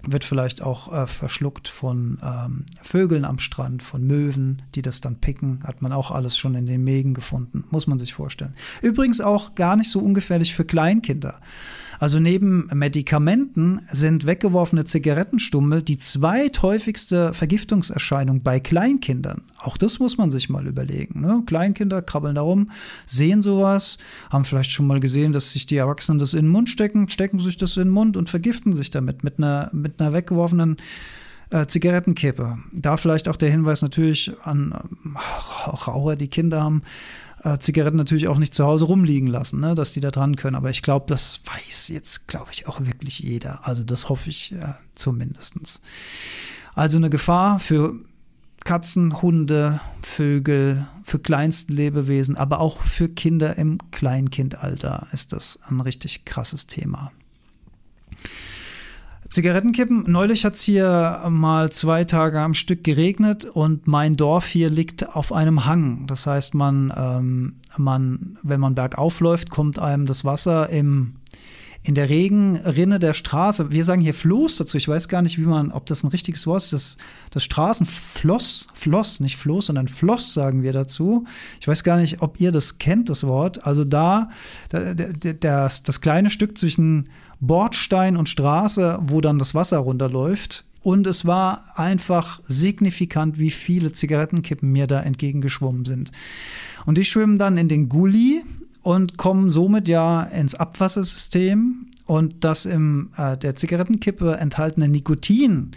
wird 0.03 0.24
vielleicht 0.24 0.62
auch 0.62 0.93
äh, 0.93 1.07
verschluckt 1.07 1.67
von 1.67 2.19
ähm, 2.24 2.65
Vögeln 2.81 3.25
am 3.25 3.39
Strand, 3.39 3.84
von 3.84 4.05
Möwen, 4.05 4.62
die 4.75 4.81
das 4.81 5.01
dann 5.01 5.19
picken. 5.19 5.63
Hat 5.63 5.81
man 5.81 5.91
auch 5.91 6.12
alles 6.12 6.38
schon 6.38 6.55
in 6.55 6.65
den 6.65 6.84
Mägen 6.84 7.13
gefunden, 7.13 7.63
muss 7.69 7.88
man 7.88 8.00
sich 8.00 8.13
vorstellen. 8.13 8.55
Übrigens 8.81 9.22
auch 9.22 9.55
gar 9.55 9.75
nicht 9.75 9.89
so 9.89 10.00
ungefährlich 10.00 10.53
für 10.53 10.65
Kleinkinder. 10.65 11.39
Also 11.99 12.19
neben 12.19 12.69
Medikamenten 12.73 13.81
sind 13.91 14.25
weggeworfene 14.25 14.85
Zigarettenstummel 14.85 15.81
die 15.81 15.97
zweithäufigste 15.97 17.33
Vergiftungserscheinung 17.33 18.43
bei 18.43 18.59
Kleinkindern. 18.59 19.43
Auch 19.57 19.77
das 19.77 19.99
muss 19.99 20.17
man 20.17 20.31
sich 20.31 20.49
mal 20.49 20.67
überlegen. 20.67 21.21
Ne? 21.21 21.43
Kleinkinder 21.45 22.01
krabbeln 22.01 22.35
da 22.35 22.41
rum, 22.41 22.71
sehen 23.05 23.41
sowas, 23.41 23.97
haben 24.29 24.45
vielleicht 24.45 24.71
schon 24.71 24.87
mal 24.87 24.99
gesehen, 24.99 25.33
dass 25.33 25.51
sich 25.51 25.65
die 25.65 25.77
Erwachsenen 25.77 26.19
das 26.19 26.33
in 26.33 26.45
den 26.45 26.51
Mund 26.51 26.69
stecken, 26.69 27.09
stecken 27.09 27.39
sich 27.39 27.57
das 27.57 27.77
in 27.77 27.85
den 27.85 27.93
Mund 27.93 28.17
und 28.17 28.29
vergiften 28.29 28.73
sich 28.73 28.89
damit 28.89 29.23
mit 29.23 29.39
einer, 29.39 29.69
mit 29.73 29.99
einer 29.99 30.13
weggeworfenen 30.13 30.77
Äh, 31.49 31.65
Zigarettenkippe. 31.65 32.57
Da 32.73 32.97
vielleicht 32.97 33.29
auch 33.29 33.37
der 33.37 33.49
Hinweis 33.49 33.81
natürlich 33.81 34.33
an 34.43 34.73
äh, 34.73 35.75
Raucher, 35.87 36.17
die 36.17 36.27
Kinder 36.27 36.61
haben, 36.61 36.81
äh, 37.44 37.58
Zigaretten 37.58 37.98
natürlich 37.98 38.27
auch 38.27 38.38
nicht 38.38 38.53
zu 38.53 38.65
Hause 38.65 38.86
rumliegen 38.86 39.27
lassen, 39.27 39.60
ne, 39.60 39.75
dass 39.75 39.94
die 39.94 40.00
da 40.00 40.12
dran 40.12 40.36
können. 40.36 40.56
Aber 40.56 40.70
ich 40.70 40.82
glaube, 40.82 41.06
das 41.08 41.41
weiß 41.46 41.89
jetzt, 41.89 42.27
glaube 42.27 42.50
ich, 42.51 42.67
auch 42.67 42.79
wirklich 42.82 43.20
jeder. 43.20 43.67
Also 43.67 43.84
das 43.84 44.10
hoffe 44.10 44.29
ich 44.29 44.53
äh, 44.53 44.74
zumindest. 44.94 45.82
Also 46.75 46.98
eine 46.98 47.10
Gefahr 47.10 47.60
für 47.60 47.96
Katzen, 48.63 49.22
Hunde, 49.22 49.79
Vögel, 50.01 50.88
für 51.03 51.20
kleinste 51.20 51.72
Lebewesen, 51.74 52.36
aber 52.36 52.60
auch 52.60 52.82
für 52.82 53.08
Kinder 53.08 53.58
im 53.58 53.77
Kleinkindalter 53.91 55.08
ist 55.13 55.32
das 55.32 55.60
ein 55.70 55.79
richtig 55.79 56.25
krasses 56.25 56.67
Thema. 56.67 57.12
Zigarettenkippen. 59.29 60.05
Neulich 60.07 60.46
hat 60.46 60.55
es 60.55 60.62
hier 60.62 61.24
mal 61.29 61.72
zwei 61.72 62.03
Tage 62.03 62.39
am 62.39 62.53
Stück 62.53 62.84
geregnet 62.84 63.46
und 63.46 63.88
mein 63.88 64.15
Dorf 64.15 64.48
hier 64.48 64.69
liegt 64.69 65.15
auf 65.15 65.34
einem 65.34 65.65
Hang. 65.65 66.07
Das 66.07 66.27
heißt, 66.27 66.53
man, 66.53 66.93
ähm, 66.96 67.55
man, 67.77 68.38
wenn 68.43 68.60
man 68.60 68.75
bergauf 68.75 69.19
läuft, 69.19 69.50
kommt 69.50 69.79
einem 69.79 70.05
das 70.05 70.25
Wasser 70.25 70.69
im 70.69 71.15
in 71.84 71.96
der 71.96 72.10
Regenrinne 72.10 73.00
der 73.00 73.13
Straße, 73.13 73.72
wir 73.72 73.86
sagen 73.86 74.01
hier 74.01 74.13
Floß 74.13 74.57
dazu, 74.57 74.77
ich 74.77 74.88
weiß 74.88 75.07
gar 75.07 75.22
nicht, 75.22 75.38
wie 75.38 75.46
man, 75.46 75.72
ob 75.72 75.86
das 75.86 76.03
ein 76.03 76.10
richtiges 76.10 76.46
Wort 76.46 76.63
ist, 76.63 76.74
das, 76.74 76.98
das 77.31 77.43
Straßenfloss, 77.43 78.67
Floss, 78.74 79.19
nicht 79.19 79.38
Floß, 79.38 79.67
sondern 79.67 79.88
Floss 79.88 80.34
sagen 80.34 80.63
wir 80.63 80.74
dazu. 80.74 81.25
Ich 81.62 81.67
weiß 81.67 81.84
gar 81.84 81.98
nicht, 81.98 82.22
ob 82.22 82.39
ihr 82.41 82.51
das 82.51 82.77
kennt, 82.77 83.10
das 83.10 83.25
Wort. 83.25 83.65
Also 83.65 83.84
da, 83.84 84.29
da 84.69 84.93
das, 84.93 85.84
das 85.84 86.01
kleine 86.01 86.29
Stück 86.29 86.57
zwischen 86.57 87.10
Bordstein 87.39 88.17
und 88.17 88.29
Straße, 88.29 89.00
wo 89.03 89.22
dann 89.22 89.39
das 89.39 89.55
Wasser 89.55 89.77
runterläuft. 89.77 90.65
Und 90.81 91.05
es 91.05 91.25
war 91.25 91.65
einfach 91.75 92.39
signifikant, 92.46 93.39
wie 93.39 93.51
viele 93.51 93.91
Zigarettenkippen 93.91 94.72
mir 94.72 94.88
da 94.88 95.01
entgegengeschwommen 95.01 95.86
sind. 95.86 96.12
Und 96.86 96.98
die 96.98 97.03
schwimmen 97.03 97.38
dann 97.38 97.57
in 97.57 97.67
den 97.67 97.89
Gully, 97.89 98.43
und 98.88 99.17
kommen 99.17 99.50
somit 99.50 99.89
ja 99.89 100.24
ins 100.24 100.56
Abwassersystem. 100.56 101.88
Und 102.07 102.45
das 102.45 102.65
im 102.65 103.09
äh, 103.17 103.37
der 103.37 103.55
Zigarettenkippe 103.55 104.37
enthaltene 104.37 104.87
Nikotin 104.87 105.71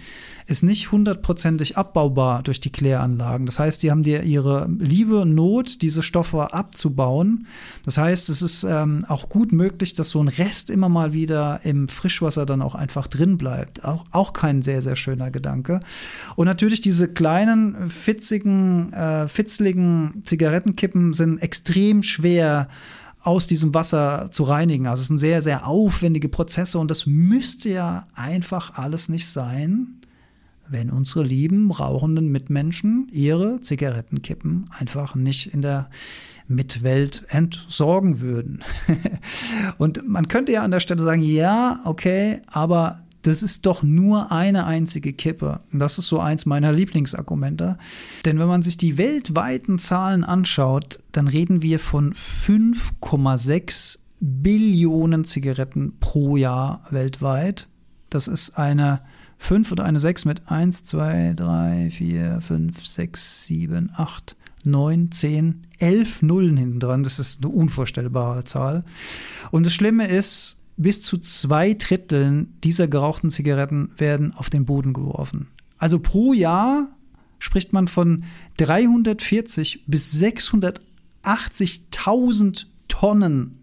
ist 0.46 0.62
nicht 0.62 0.92
hundertprozentig 0.92 1.76
abbaubar 1.76 2.42
durch 2.42 2.60
die 2.60 2.70
Kläranlagen. 2.70 3.46
Das 3.46 3.58
heißt, 3.58 3.82
die 3.82 3.90
haben 3.90 4.02
dir 4.04 4.22
ihre 4.22 4.68
Liebe 4.78 5.26
Not, 5.26 5.82
diese 5.82 6.02
Stoffe 6.02 6.52
abzubauen. 6.52 7.46
Das 7.84 7.98
heißt, 7.98 8.28
es 8.28 8.42
ist 8.42 8.64
ähm, 8.64 9.04
auch 9.08 9.28
gut 9.28 9.52
möglich, 9.52 9.94
dass 9.94 10.10
so 10.10 10.22
ein 10.22 10.28
Rest 10.28 10.70
immer 10.70 10.88
mal 10.88 11.12
wieder 11.12 11.60
im 11.64 11.88
Frischwasser 11.88 12.46
dann 12.46 12.62
auch 12.62 12.74
einfach 12.74 13.08
drin 13.08 13.36
bleibt. 13.36 13.84
Auch, 13.84 14.04
auch 14.12 14.32
kein 14.32 14.62
sehr, 14.62 14.82
sehr 14.82 14.96
schöner 14.96 15.30
Gedanke. 15.32 15.80
Und 16.36 16.46
natürlich 16.46 16.80
diese 16.80 17.08
kleinen, 17.08 17.90
fitzigen, 17.90 18.92
äh, 18.92 19.26
fitzligen 19.28 20.22
Zigarettenkippen 20.24 21.12
sind 21.12 21.38
extrem 21.38 22.02
schwer 22.04 22.68
aus 23.22 23.46
diesem 23.46 23.74
Wasser 23.74 24.28
zu 24.30 24.44
reinigen. 24.44 24.86
Also 24.86 25.02
es 25.02 25.08
sind 25.08 25.18
sehr, 25.18 25.42
sehr 25.42 25.66
aufwendige 25.66 26.28
Prozesse 26.28 26.78
und 26.78 26.90
das 26.90 27.06
müsste 27.06 27.68
ja 27.68 28.06
einfach 28.14 28.78
alles 28.78 29.08
nicht 29.08 29.28
sein, 29.28 30.00
wenn 30.68 30.90
unsere 30.90 31.24
lieben 31.24 31.70
rauchenden 31.70 32.28
Mitmenschen 32.28 33.08
ihre 33.10 33.60
Zigarettenkippen 33.60 34.70
einfach 34.78 35.14
nicht 35.14 35.52
in 35.52 35.62
der 35.62 35.90
Mitwelt 36.46 37.24
entsorgen 37.28 38.20
würden. 38.20 38.62
und 39.78 40.08
man 40.08 40.28
könnte 40.28 40.52
ja 40.52 40.62
an 40.62 40.70
der 40.70 40.80
Stelle 40.80 41.02
sagen, 41.02 41.22
ja, 41.22 41.80
okay, 41.84 42.40
aber 42.46 42.98
das 43.22 43.42
ist 43.42 43.66
doch 43.66 43.82
nur 43.82 44.32
eine 44.32 44.66
einzige 44.66 45.12
Kippe. 45.12 45.58
Und 45.72 45.78
das 45.78 45.98
ist 45.98 46.08
so 46.08 46.20
eins 46.20 46.46
meiner 46.46 46.72
Lieblingsargumente. 46.72 47.76
Denn 48.24 48.38
wenn 48.38 48.48
man 48.48 48.62
sich 48.62 48.76
die 48.76 48.98
weltweiten 48.98 49.78
Zahlen 49.78 50.24
anschaut, 50.24 51.00
dann 51.12 51.28
reden 51.28 51.62
wir 51.62 51.78
von 51.78 52.14
5,6 52.14 53.98
Billionen 54.20 55.24
Zigaretten 55.24 55.98
pro 55.98 56.36
Jahr 56.36 56.82
weltweit. 56.90 57.68
Das 58.10 58.28
ist 58.28 58.58
eine 58.58 59.00
5 59.38 59.72
oder 59.72 59.84
eine 59.84 59.98
6 59.98 60.26
mit 60.26 60.50
1, 60.50 60.84
2, 60.84 61.32
3, 61.34 61.90
4, 61.90 62.40
5, 62.42 62.86
6, 62.86 63.44
7, 63.44 63.90
8, 63.94 64.36
9, 64.64 65.10
10, 65.10 65.62
11 65.78 66.22
Nullen 66.22 66.56
hinten 66.58 66.80
dran. 66.80 67.02
Das 67.02 67.18
ist 67.18 67.42
eine 67.42 67.52
unvorstellbare 67.52 68.44
Zahl. 68.44 68.84
Und 69.50 69.64
das 69.64 69.72
Schlimme 69.72 70.06
ist, 70.06 70.59
bis 70.80 71.00
zu 71.02 71.18
zwei 71.18 71.74
Dritteln 71.74 72.56
dieser 72.64 72.88
gerauchten 72.88 73.30
Zigaretten 73.30 73.92
werden 73.98 74.32
auf 74.34 74.48
den 74.48 74.64
Boden 74.64 74.94
geworfen. 74.94 75.48
Also 75.76 75.98
pro 75.98 76.32
Jahr 76.32 76.88
spricht 77.38 77.74
man 77.74 77.86
von 77.86 78.24
340 78.56 79.84
bis 79.86 80.14
680.000 80.14 82.64
Tonnen 82.88 83.59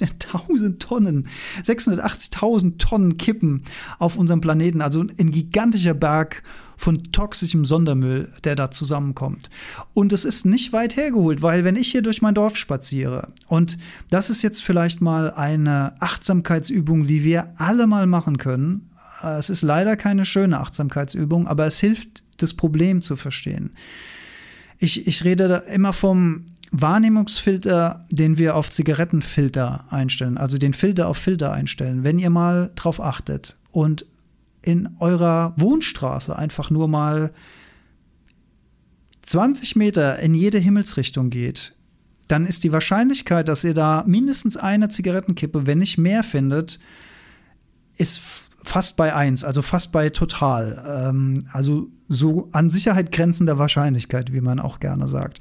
1000 0.00 0.80
Tonnen, 0.80 1.28
680.000 1.62 2.78
Tonnen 2.78 3.16
Kippen 3.16 3.62
auf 3.98 4.16
unserem 4.16 4.40
Planeten, 4.40 4.82
also 4.82 5.00
ein 5.00 5.30
gigantischer 5.30 5.94
Berg 5.94 6.42
von 6.76 7.04
toxischem 7.10 7.64
Sondermüll, 7.64 8.30
der 8.44 8.54
da 8.54 8.70
zusammenkommt. 8.70 9.50
Und 9.94 10.12
es 10.12 10.24
ist 10.24 10.44
nicht 10.44 10.72
weit 10.72 10.96
hergeholt, 10.96 11.42
weil 11.42 11.64
wenn 11.64 11.76
ich 11.76 11.90
hier 11.90 12.02
durch 12.02 12.20
mein 12.20 12.34
Dorf 12.34 12.56
spaziere, 12.56 13.28
und 13.46 13.78
das 14.10 14.30
ist 14.30 14.42
jetzt 14.42 14.62
vielleicht 14.62 15.00
mal 15.00 15.32
eine 15.32 15.94
Achtsamkeitsübung, 16.00 17.06
die 17.06 17.24
wir 17.24 17.54
alle 17.56 17.86
mal 17.86 18.06
machen 18.06 18.36
können. 18.36 18.90
Äh, 19.22 19.38
es 19.38 19.50
ist 19.50 19.62
leider 19.62 19.96
keine 19.96 20.24
schöne 20.24 20.60
Achtsamkeitsübung, 20.60 21.46
aber 21.46 21.66
es 21.66 21.80
hilft, 21.80 22.22
das 22.36 22.52
Problem 22.52 23.00
zu 23.00 23.16
verstehen. 23.16 23.72
Ich, 24.78 25.06
ich 25.06 25.24
rede 25.24 25.48
da 25.48 25.56
immer 25.56 25.94
vom 25.94 26.44
Wahrnehmungsfilter, 26.80 28.06
den 28.10 28.38
wir 28.38 28.56
auf 28.56 28.70
Zigarettenfilter 28.70 29.86
einstellen, 29.90 30.38
also 30.38 30.58
den 30.58 30.74
Filter 30.74 31.08
auf 31.08 31.16
Filter 31.16 31.52
einstellen. 31.52 32.04
Wenn 32.04 32.18
ihr 32.18 32.30
mal 32.30 32.70
drauf 32.74 33.00
achtet 33.00 33.56
und 33.70 34.06
in 34.62 34.88
eurer 34.98 35.54
Wohnstraße 35.56 36.36
einfach 36.36 36.70
nur 36.70 36.88
mal 36.88 37.32
20 39.22 39.76
Meter 39.76 40.18
in 40.18 40.34
jede 40.34 40.58
Himmelsrichtung 40.58 41.30
geht, 41.30 41.74
dann 42.28 42.46
ist 42.46 42.64
die 42.64 42.72
Wahrscheinlichkeit, 42.72 43.48
dass 43.48 43.64
ihr 43.64 43.74
da 43.74 44.04
mindestens 44.06 44.56
eine 44.56 44.88
Zigarettenkippe, 44.88 45.66
wenn 45.66 45.78
nicht 45.78 45.98
mehr 45.98 46.24
findet, 46.24 46.78
ist 47.96 48.20
fast 48.62 48.96
bei 48.96 49.14
1, 49.14 49.44
also 49.44 49.62
fast 49.62 49.92
bei 49.92 50.10
total. 50.10 50.84
Ähm, 50.86 51.34
also 51.52 51.88
so 52.08 52.48
an 52.52 52.68
Sicherheit 52.68 53.12
grenzender 53.12 53.58
Wahrscheinlichkeit, 53.58 54.32
wie 54.32 54.40
man 54.40 54.58
auch 54.58 54.80
gerne 54.80 55.08
sagt. 55.08 55.38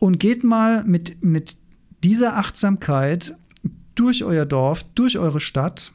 Und 0.00 0.18
geht 0.18 0.42
mal 0.42 0.82
mit, 0.84 1.22
mit 1.22 1.56
dieser 2.02 2.36
Achtsamkeit 2.36 3.36
durch 3.94 4.24
euer 4.24 4.46
Dorf, 4.46 4.82
durch 4.94 5.18
eure 5.18 5.38
Stadt 5.38 5.92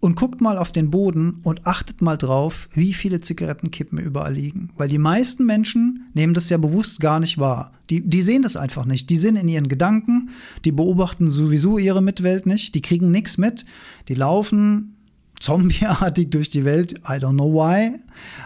und 0.00 0.16
guckt 0.16 0.40
mal 0.40 0.56
auf 0.56 0.72
den 0.72 0.90
Boden 0.90 1.40
und 1.44 1.66
achtet 1.66 2.00
mal 2.00 2.16
drauf, 2.16 2.68
wie 2.72 2.92
viele 2.94 3.20
Zigarettenkippen 3.20 3.98
überall 3.98 4.34
liegen. 4.34 4.70
Weil 4.76 4.88
die 4.88 4.98
meisten 4.98 5.44
Menschen 5.44 6.10
nehmen 6.14 6.34
das 6.34 6.48
ja 6.48 6.56
bewusst 6.56 7.00
gar 7.00 7.20
nicht 7.20 7.38
wahr. 7.38 7.72
Die, 7.90 8.00
die 8.00 8.22
sehen 8.22 8.42
das 8.42 8.56
einfach 8.56 8.86
nicht. 8.86 9.10
Die 9.10 9.18
sind 9.18 9.36
in 9.36 9.48
ihren 9.48 9.68
Gedanken, 9.68 10.30
die 10.64 10.72
beobachten 10.72 11.28
sowieso 11.28 11.78
ihre 11.78 12.02
Mitwelt 12.02 12.46
nicht, 12.46 12.74
die 12.74 12.82
kriegen 12.82 13.10
nichts 13.10 13.36
mit, 13.36 13.66
die 14.08 14.14
laufen 14.14 14.96
zombieartig 15.40 16.30
durch 16.30 16.50
die 16.50 16.64
Welt. 16.64 16.98
I 17.08 17.14
don't 17.14 17.32
know 17.32 17.52
why. 17.52 17.98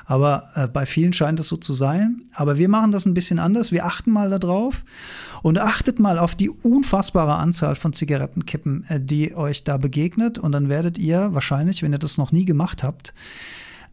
Aber 0.07 0.49
äh, 0.55 0.69
bei 0.69 0.87
vielen 0.87 1.13
scheint 1.13 1.41
es 1.41 1.49
so 1.49 1.57
zu 1.57 1.75
sein. 1.75 2.23
Aber 2.33 2.57
wir 2.57 2.69
machen 2.69 2.93
das 2.93 3.05
ein 3.05 3.15
bisschen 3.15 3.39
anders. 3.39 3.73
Wir 3.73 3.85
achten 3.85 4.13
mal 4.13 4.31
darauf 4.31 4.85
und 5.43 5.59
achtet 5.59 5.99
mal 5.99 6.19
auf 6.19 6.35
die 6.35 6.49
unfassbare 6.49 7.35
Anzahl 7.35 7.75
von 7.75 7.93
Zigarettenkippen, 7.93 8.85
äh, 8.89 9.01
die 9.01 9.35
euch 9.35 9.65
da 9.65 9.77
begegnet. 9.77 10.39
Und 10.39 10.53
dann 10.53 10.69
werdet 10.69 10.97
ihr 10.97 11.35
wahrscheinlich, 11.35 11.83
wenn 11.83 11.93
ihr 11.93 11.99
das 11.99 12.17
noch 12.17 12.33
nie 12.33 12.45
gemacht 12.45 12.83
habt, 12.83 13.13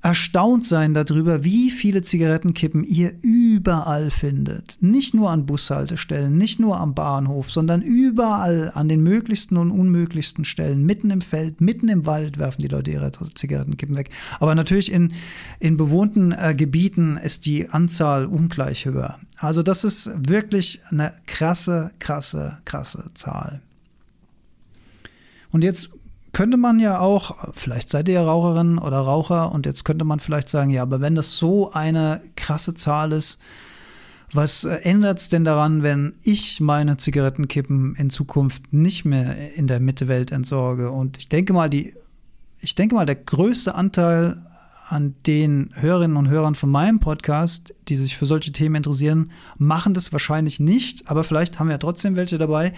erstaunt 0.01 0.65
sein 0.65 0.93
darüber, 0.95 1.43
wie 1.43 1.69
viele 1.69 2.01
Zigarettenkippen 2.01 2.83
ihr 2.83 3.13
überall 3.21 4.09
findet. 4.09 4.77
Nicht 4.81 5.13
nur 5.13 5.29
an 5.29 5.45
Bushaltestellen, 5.45 6.37
nicht 6.37 6.59
nur 6.59 6.79
am 6.79 6.95
Bahnhof, 6.95 7.51
sondern 7.51 7.81
überall 7.81 8.71
an 8.73 8.89
den 8.89 9.03
möglichsten 9.03 9.57
und 9.57 9.69
unmöglichsten 9.69 10.43
Stellen, 10.43 10.85
mitten 10.85 11.11
im 11.11 11.21
Feld, 11.21 11.61
mitten 11.61 11.87
im 11.87 12.05
Wald 12.07 12.39
werfen 12.39 12.63
die 12.63 12.67
Leute 12.67 12.91
ihre 12.91 13.11
Zigarettenkippen 13.11 13.95
weg. 13.95 14.09
Aber 14.39 14.55
natürlich 14.55 14.91
in, 14.91 15.13
in 15.59 15.77
bewohnten 15.77 16.31
äh, 16.31 16.55
Gebieten 16.55 17.17
ist 17.17 17.45
die 17.45 17.69
Anzahl 17.69 18.25
ungleich 18.25 18.85
höher. 18.85 19.19
Also 19.37 19.61
das 19.61 19.83
ist 19.83 20.11
wirklich 20.15 20.81
eine 20.89 21.13
krasse, 21.27 21.91
krasse, 21.99 22.57
krasse 22.65 23.11
Zahl. 23.13 23.61
Und 25.51 25.63
jetzt 25.63 25.91
könnte 26.33 26.57
man 26.57 26.79
ja 26.79 26.99
auch, 26.99 27.53
vielleicht 27.53 27.89
seid 27.89 28.07
ihr 28.07 28.21
Raucherin 28.21 28.77
oder 28.77 28.99
Raucher 28.99 29.51
und 29.51 29.65
jetzt 29.65 29.83
könnte 29.83 30.05
man 30.05 30.19
vielleicht 30.19 30.49
sagen, 30.49 30.69
ja, 30.69 30.81
aber 30.81 31.01
wenn 31.01 31.15
das 31.15 31.37
so 31.37 31.71
eine 31.71 32.21
krasse 32.35 32.73
Zahl 32.73 33.11
ist, 33.11 33.39
was 34.33 34.63
ändert 34.63 35.19
es 35.19 35.29
denn 35.29 35.43
daran, 35.43 35.83
wenn 35.83 36.13
ich 36.23 36.61
meine 36.61 36.95
Zigarettenkippen 36.95 37.95
in 37.95 38.09
Zukunft 38.09 38.71
nicht 38.71 39.03
mehr 39.03 39.55
in 39.55 39.67
der 39.67 39.81
Mittewelt 39.81 40.31
entsorge? 40.31 40.89
Und 40.91 41.17
ich 41.17 41.27
denke 41.27 41.51
mal, 41.51 41.69
die, 41.69 41.93
ich 42.61 42.75
denke 42.75 42.95
mal, 42.95 43.05
der 43.05 43.15
größte 43.15 43.75
Anteil 43.75 44.37
an 44.91 45.15
den 45.25 45.69
Hörerinnen 45.73 46.17
und 46.17 46.29
Hörern 46.29 46.55
von 46.55 46.69
meinem 46.69 46.99
Podcast, 46.99 47.73
die 47.87 47.95
sich 47.95 48.17
für 48.17 48.25
solche 48.25 48.51
Themen 48.51 48.75
interessieren, 48.75 49.31
machen 49.57 49.93
das 49.93 50.11
wahrscheinlich 50.11 50.59
nicht, 50.59 51.09
aber 51.09 51.23
vielleicht 51.23 51.59
haben 51.59 51.67
wir 51.67 51.73
ja 51.73 51.77
trotzdem 51.77 52.15
welche 52.17 52.37
dabei, 52.37 52.73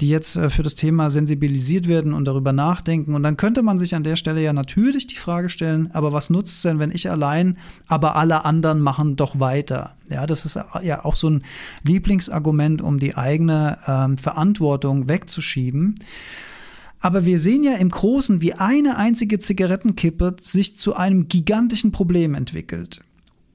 die 0.00 0.08
jetzt 0.08 0.36
äh, 0.36 0.48
für 0.48 0.62
das 0.62 0.76
Thema 0.76 1.10
sensibilisiert 1.10 1.86
werden 1.86 2.14
und 2.14 2.24
darüber 2.24 2.52
nachdenken. 2.52 3.14
Und 3.14 3.22
dann 3.22 3.36
könnte 3.36 3.62
man 3.62 3.78
sich 3.78 3.94
an 3.94 4.02
der 4.02 4.16
Stelle 4.16 4.42
ja 4.42 4.52
natürlich 4.52 5.06
die 5.06 5.16
Frage 5.16 5.48
stellen, 5.50 5.90
aber 5.92 6.12
was 6.12 6.30
nutzt 6.30 6.56
es 6.56 6.62
denn, 6.62 6.78
wenn 6.78 6.90
ich 6.90 7.10
allein, 7.10 7.58
aber 7.86 8.16
alle 8.16 8.44
anderen 8.44 8.80
machen 8.80 9.16
doch 9.16 9.38
weiter? 9.38 9.96
Ja, 10.08 10.26
das 10.26 10.46
ist 10.46 10.58
ja 10.82 11.04
auch 11.04 11.16
so 11.16 11.28
ein 11.28 11.42
Lieblingsargument, 11.82 12.80
um 12.80 12.98
die 12.98 13.14
eigene 13.14 13.78
ähm, 13.86 14.16
Verantwortung 14.16 15.08
wegzuschieben. 15.08 15.96
Aber 17.00 17.24
wir 17.24 17.38
sehen 17.38 17.62
ja 17.62 17.74
im 17.74 17.90
Großen, 17.90 18.40
wie 18.40 18.54
eine 18.54 18.96
einzige 18.96 19.38
Zigarettenkippe 19.38 20.36
sich 20.40 20.76
zu 20.76 20.94
einem 20.96 21.28
gigantischen 21.28 21.92
Problem 21.92 22.34
entwickelt. 22.34 23.00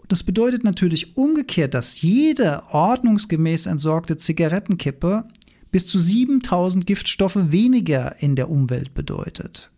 Das 0.08 0.24
bedeutet 0.24 0.64
natürlich 0.64 1.18
umgekehrt, 1.18 1.74
dass 1.74 2.02
jede 2.02 2.64
ordnungsgemäß 2.70 3.66
entsorgte 3.66 4.18
Zigarettenkippe 4.18 5.26
bis 5.72 5.88
zu 5.88 6.00
7000 6.00 6.86
Giftstoffe 6.86 7.52
weniger 7.52 8.22
in 8.22 8.36
der 8.36 8.50
Umwelt 8.50 8.94
bedeutet. 8.94 9.72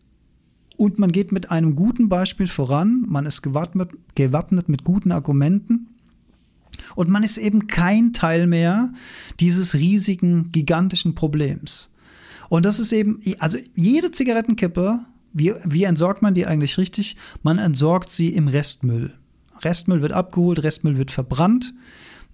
Und 0.78 1.00
man 1.00 1.12
geht 1.12 1.32
mit 1.32 1.52
einem 1.52 1.76
guten 1.76 2.10
Beispiel 2.10 2.48
voran, 2.48 3.06
man 3.08 3.26
ist 3.26 3.42
gewappnet, 3.42 3.92
gewappnet 4.14 4.68
mit 4.68 4.84
guten 4.84 5.12
Argumenten 5.12 5.88
und 6.96 7.10
man 7.10 7.24
ist 7.24 7.38
eben 7.38 7.68
kein 7.68 8.12
Teil 8.12 8.46
mehr 8.46 8.92
dieses 9.40 9.76
riesigen, 9.76 10.52
gigantischen 10.52 11.16
Problems. 11.16 11.92
Und 12.56 12.64
das 12.64 12.80
ist 12.80 12.94
eben, 12.94 13.20
also 13.40 13.58
jede 13.76 14.12
Zigarettenkippe, 14.12 15.02
wie, 15.34 15.52
wie 15.66 15.84
entsorgt 15.84 16.22
man 16.22 16.34
die 16.34 16.46
eigentlich 16.46 16.78
richtig? 16.78 17.18
Man 17.44 17.60
entsorgt 17.60 18.10
sie 18.10 18.30
im 18.30 18.48
Restmüll. 18.48 19.14
Restmüll 19.62 20.02
wird 20.02 20.14
abgeholt, 20.14 20.64
Restmüll 20.64 20.98
wird 20.98 21.12
verbrannt. 21.12 21.74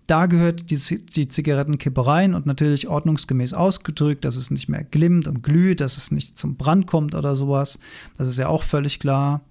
Da 0.06 0.28
gehört 0.28 0.70
die, 0.70 0.78
die 0.78 1.28
Zigarettenkippe 1.28 2.06
rein 2.06 2.36
und 2.36 2.46
natürlich 2.46 2.88
ordnungsgemäß 2.88 3.56
ausgedrückt, 3.56 4.24
dass 4.24 4.36
es 4.36 4.51
nicht 4.51 4.70
mehr 4.70 4.84
glimmt 4.84 5.28
und 5.28 5.42
glüht, 5.42 5.82
dass 5.82 5.98
es 5.98 6.12
nicht 6.12 6.38
zum 6.38 6.56
Brand 6.56 6.86
kommt 6.86 7.16
oder 7.16 7.36
sowas. 7.36 7.80
Das 8.20 8.28
ist 8.28 8.38
ja 8.38 8.48
auch 8.48 8.62
völlig 8.62 9.00
klar. 9.00 9.42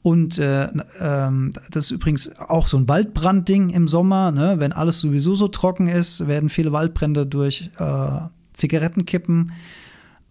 Und 0.00 0.38
äh, 0.38 0.68
ähm, 0.98 1.50
das 1.70 1.86
ist 1.86 1.90
übrigens 1.90 2.34
auch 2.38 2.68
so 2.68 2.78
ein 2.78 2.88
Waldbrandding 2.88 3.68
im 3.68 3.86
Sommer. 3.86 4.32
Ne? 4.32 4.54
Wenn 4.60 4.72
alles 4.72 4.98
sowieso 4.98 5.34
so 5.34 5.48
trocken 5.48 5.88
ist, 5.88 6.26
werden 6.26 6.48
viele 6.48 6.72
Waldbrände 6.72 7.26
durch 7.26 7.68
äh, 7.78 8.20
Zigarettenkippen 8.54 9.52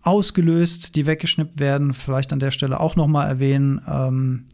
ausgelöst, 0.06 0.96
die 0.96 1.06
weggeschnippt 1.06 1.60
werden. 1.60 1.94
Vielleicht 1.94 2.32
an 2.32 2.40
der 2.40 2.52
Stelle 2.52 2.80
auch 2.80 2.96
nochmal 2.96 3.28
erwähnen. 3.28 3.82
Ähm, 3.88 4.46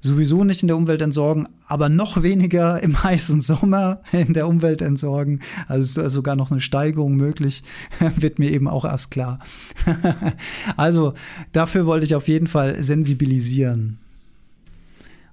sowieso 0.00 0.44
nicht 0.44 0.62
in 0.62 0.68
der 0.68 0.76
Umwelt 0.76 1.02
entsorgen, 1.02 1.48
aber 1.66 1.88
noch 1.88 2.22
weniger 2.22 2.80
im 2.82 3.02
heißen 3.02 3.40
Sommer 3.40 4.02
in 4.12 4.32
der 4.32 4.46
Umwelt 4.46 4.82
entsorgen. 4.82 5.40
Also 5.66 6.02
ist 6.02 6.12
sogar 6.12 6.36
noch 6.36 6.50
eine 6.50 6.60
Steigerung 6.60 7.16
möglich, 7.16 7.64
wird 8.16 8.38
mir 8.38 8.50
eben 8.50 8.68
auch 8.68 8.84
erst 8.84 9.10
klar. 9.10 9.40
also 10.76 11.14
dafür 11.52 11.86
wollte 11.86 12.04
ich 12.04 12.14
auf 12.14 12.28
jeden 12.28 12.46
Fall 12.46 12.82
sensibilisieren. 12.82 13.98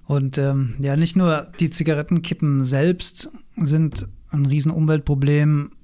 Und 0.06 0.38
ähm, 0.38 0.74
ja, 0.78 0.96
nicht 0.96 1.16
nur 1.16 1.48
die 1.58 1.70
Zigarettenkippen 1.70 2.62
selbst 2.62 3.30
sind 3.56 4.06
ein 4.30 4.46
riesen 4.46 4.70
Umweltproblem, 4.70 5.70
äh, 5.72 5.75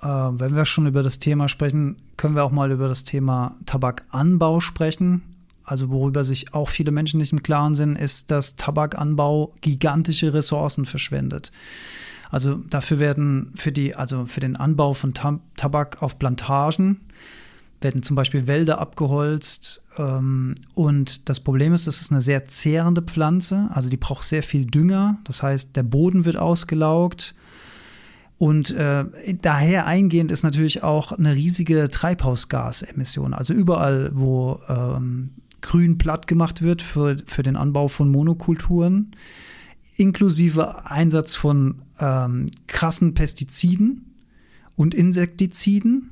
wenn 0.00 0.54
wir 0.54 0.64
schon 0.64 0.86
über 0.86 1.02
das 1.02 1.18
Thema 1.18 1.48
sprechen, 1.48 1.96
können 2.16 2.34
wir 2.34 2.44
auch 2.44 2.52
mal 2.52 2.70
über 2.70 2.88
das 2.88 3.04
Thema 3.04 3.56
Tabakanbau 3.66 4.60
sprechen. 4.60 5.22
Also 5.64 5.90
worüber 5.90 6.24
sich 6.24 6.54
auch 6.54 6.68
viele 6.68 6.90
Menschen 6.92 7.18
nicht 7.18 7.32
im 7.32 7.42
Klaren 7.42 7.74
sind, 7.74 7.96
ist, 7.96 8.30
dass 8.30 8.56
Tabakanbau 8.56 9.54
gigantische 9.60 10.32
Ressourcen 10.32 10.86
verschwendet. 10.86 11.52
Also 12.30 12.56
dafür 12.70 12.98
werden 12.98 13.52
für 13.54 13.72
die, 13.72 13.94
also 13.94 14.26
für 14.26 14.40
den 14.40 14.56
Anbau 14.56 14.94
von 14.94 15.14
Tabak 15.14 16.02
auf 16.02 16.18
Plantagen 16.18 17.00
werden 17.80 18.02
zum 18.02 18.16
Beispiel 18.16 18.46
Wälder 18.46 18.80
abgeholzt. 18.80 19.84
Ähm, 19.98 20.54
und 20.74 21.28
das 21.28 21.40
Problem 21.40 21.72
ist, 21.74 21.86
das 21.86 22.00
ist 22.00 22.10
eine 22.10 22.20
sehr 22.20 22.46
zehrende 22.46 23.02
Pflanze, 23.02 23.68
also 23.72 23.88
die 23.88 23.96
braucht 23.96 24.24
sehr 24.24 24.42
viel 24.42 24.64
Dünger. 24.64 25.18
Das 25.24 25.42
heißt, 25.42 25.76
der 25.76 25.84
Boden 25.84 26.24
wird 26.24 26.36
ausgelaugt. 26.36 27.34
Und 28.38 28.70
äh, 28.70 29.04
daher 29.42 29.86
eingehend 29.86 30.30
ist 30.30 30.44
natürlich 30.44 30.84
auch 30.84 31.10
eine 31.12 31.34
riesige 31.34 31.88
Treibhausgasemission. 31.88 33.34
Also 33.34 33.52
überall, 33.52 34.10
wo 34.14 34.60
ähm, 34.68 35.30
grün 35.60 35.98
platt 35.98 36.28
gemacht 36.28 36.62
wird 36.62 36.80
für, 36.80 37.16
für 37.26 37.42
den 37.42 37.56
Anbau 37.56 37.88
von 37.88 38.08
Monokulturen, 38.10 39.10
inklusive 39.96 40.86
Einsatz 40.86 41.34
von 41.34 41.82
ähm, 41.98 42.46
krassen 42.68 43.14
Pestiziden 43.14 44.14
und 44.76 44.94
Insektiziden. 44.94 46.10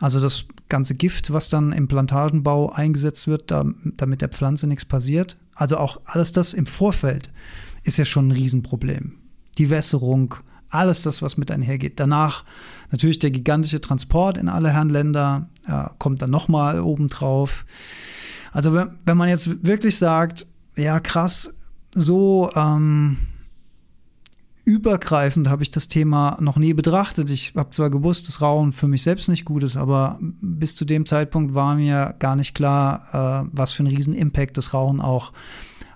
Also 0.00 0.20
das 0.20 0.46
ganze 0.68 0.96
Gift, 0.96 1.32
was 1.32 1.50
dann 1.50 1.70
im 1.70 1.86
Plantagenbau 1.86 2.72
eingesetzt 2.72 3.28
wird, 3.28 3.52
damit 3.52 4.20
der 4.20 4.28
Pflanze 4.28 4.66
nichts 4.66 4.84
passiert. 4.84 5.38
Also 5.54 5.76
auch 5.76 6.00
alles 6.04 6.32
das 6.32 6.52
im 6.52 6.66
Vorfeld 6.66 7.30
ist 7.84 7.98
ja 7.98 8.04
schon 8.04 8.28
ein 8.28 8.32
Riesenproblem. 8.32 9.12
Die 9.56 9.70
Wässerung, 9.70 10.34
alles 10.74 11.02
das, 11.02 11.22
was 11.22 11.36
mit 11.36 11.50
einhergeht. 11.50 12.00
Danach 12.00 12.44
natürlich 12.90 13.18
der 13.18 13.30
gigantische 13.30 13.80
Transport 13.80 14.38
in 14.38 14.48
alle 14.48 14.70
Herren 14.70 14.90
Länder, 14.90 15.48
äh, 15.66 15.84
kommt 15.98 16.22
dann 16.22 16.30
nochmal 16.30 16.80
obendrauf. 16.80 17.64
Also 18.52 18.72
wenn, 18.72 18.90
wenn 19.04 19.16
man 19.16 19.28
jetzt 19.28 19.66
wirklich 19.66 19.98
sagt, 19.98 20.46
ja 20.76 21.00
krass, 21.00 21.54
so 21.94 22.50
ähm, 22.54 23.16
übergreifend 24.64 25.48
habe 25.48 25.62
ich 25.62 25.70
das 25.70 25.88
Thema 25.88 26.38
noch 26.40 26.56
nie 26.56 26.72
betrachtet. 26.72 27.30
Ich 27.30 27.54
habe 27.56 27.70
zwar 27.70 27.90
gewusst, 27.90 28.28
dass 28.28 28.40
Rauchen 28.40 28.72
für 28.72 28.88
mich 28.88 29.02
selbst 29.02 29.28
nicht 29.28 29.44
gut 29.44 29.62
ist, 29.62 29.76
aber 29.76 30.18
bis 30.20 30.74
zu 30.74 30.84
dem 30.84 31.04
Zeitpunkt 31.06 31.54
war 31.54 31.74
mir 31.74 32.14
gar 32.18 32.36
nicht 32.36 32.54
klar, 32.54 33.44
äh, 33.44 33.48
was 33.52 33.72
für 33.72 33.82
einen 33.82 33.94
riesen 33.94 34.14
Impact 34.14 34.56
das 34.56 34.72
Rauchen 34.72 35.00
auch 35.00 35.32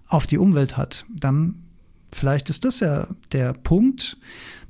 auf 0.07 0.27
die 0.27 0.39
Umwelt 0.39 0.77
hat. 0.77 1.07
Dann 1.15 1.68
vielleicht 2.13 2.51
ist 2.51 2.65
das 2.65 2.81
ja 2.81 3.07
der 3.33 3.53
Punkt, 3.53 4.17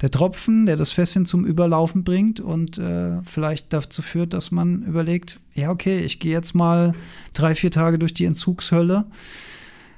der 0.01 0.11
Tropfen, 0.11 0.67
der 0.67 0.77
das 0.77 0.91
Fässchen 0.91 1.27
zum 1.27 1.45
Überlaufen 1.45 2.05
bringt 2.05 2.41
und 2.41 2.79
äh, 2.79 3.21
vielleicht 3.25 3.73
dazu 3.73 4.03
führt, 4.03 4.33
dass 4.33 4.51
man 4.51 4.83
überlegt, 4.85 5.41
ja, 5.55 5.71
okay, 5.71 6.01
ich 6.01 6.21
gehe 6.21 6.33
jetzt 6.33 6.55
mal 6.55 6.95
drei, 7.35 7.55
vier 7.55 7.71
Tage 7.71 7.99
durch 7.99 8.15
die 8.15 8.25
Entzugshölle. 8.25 9.07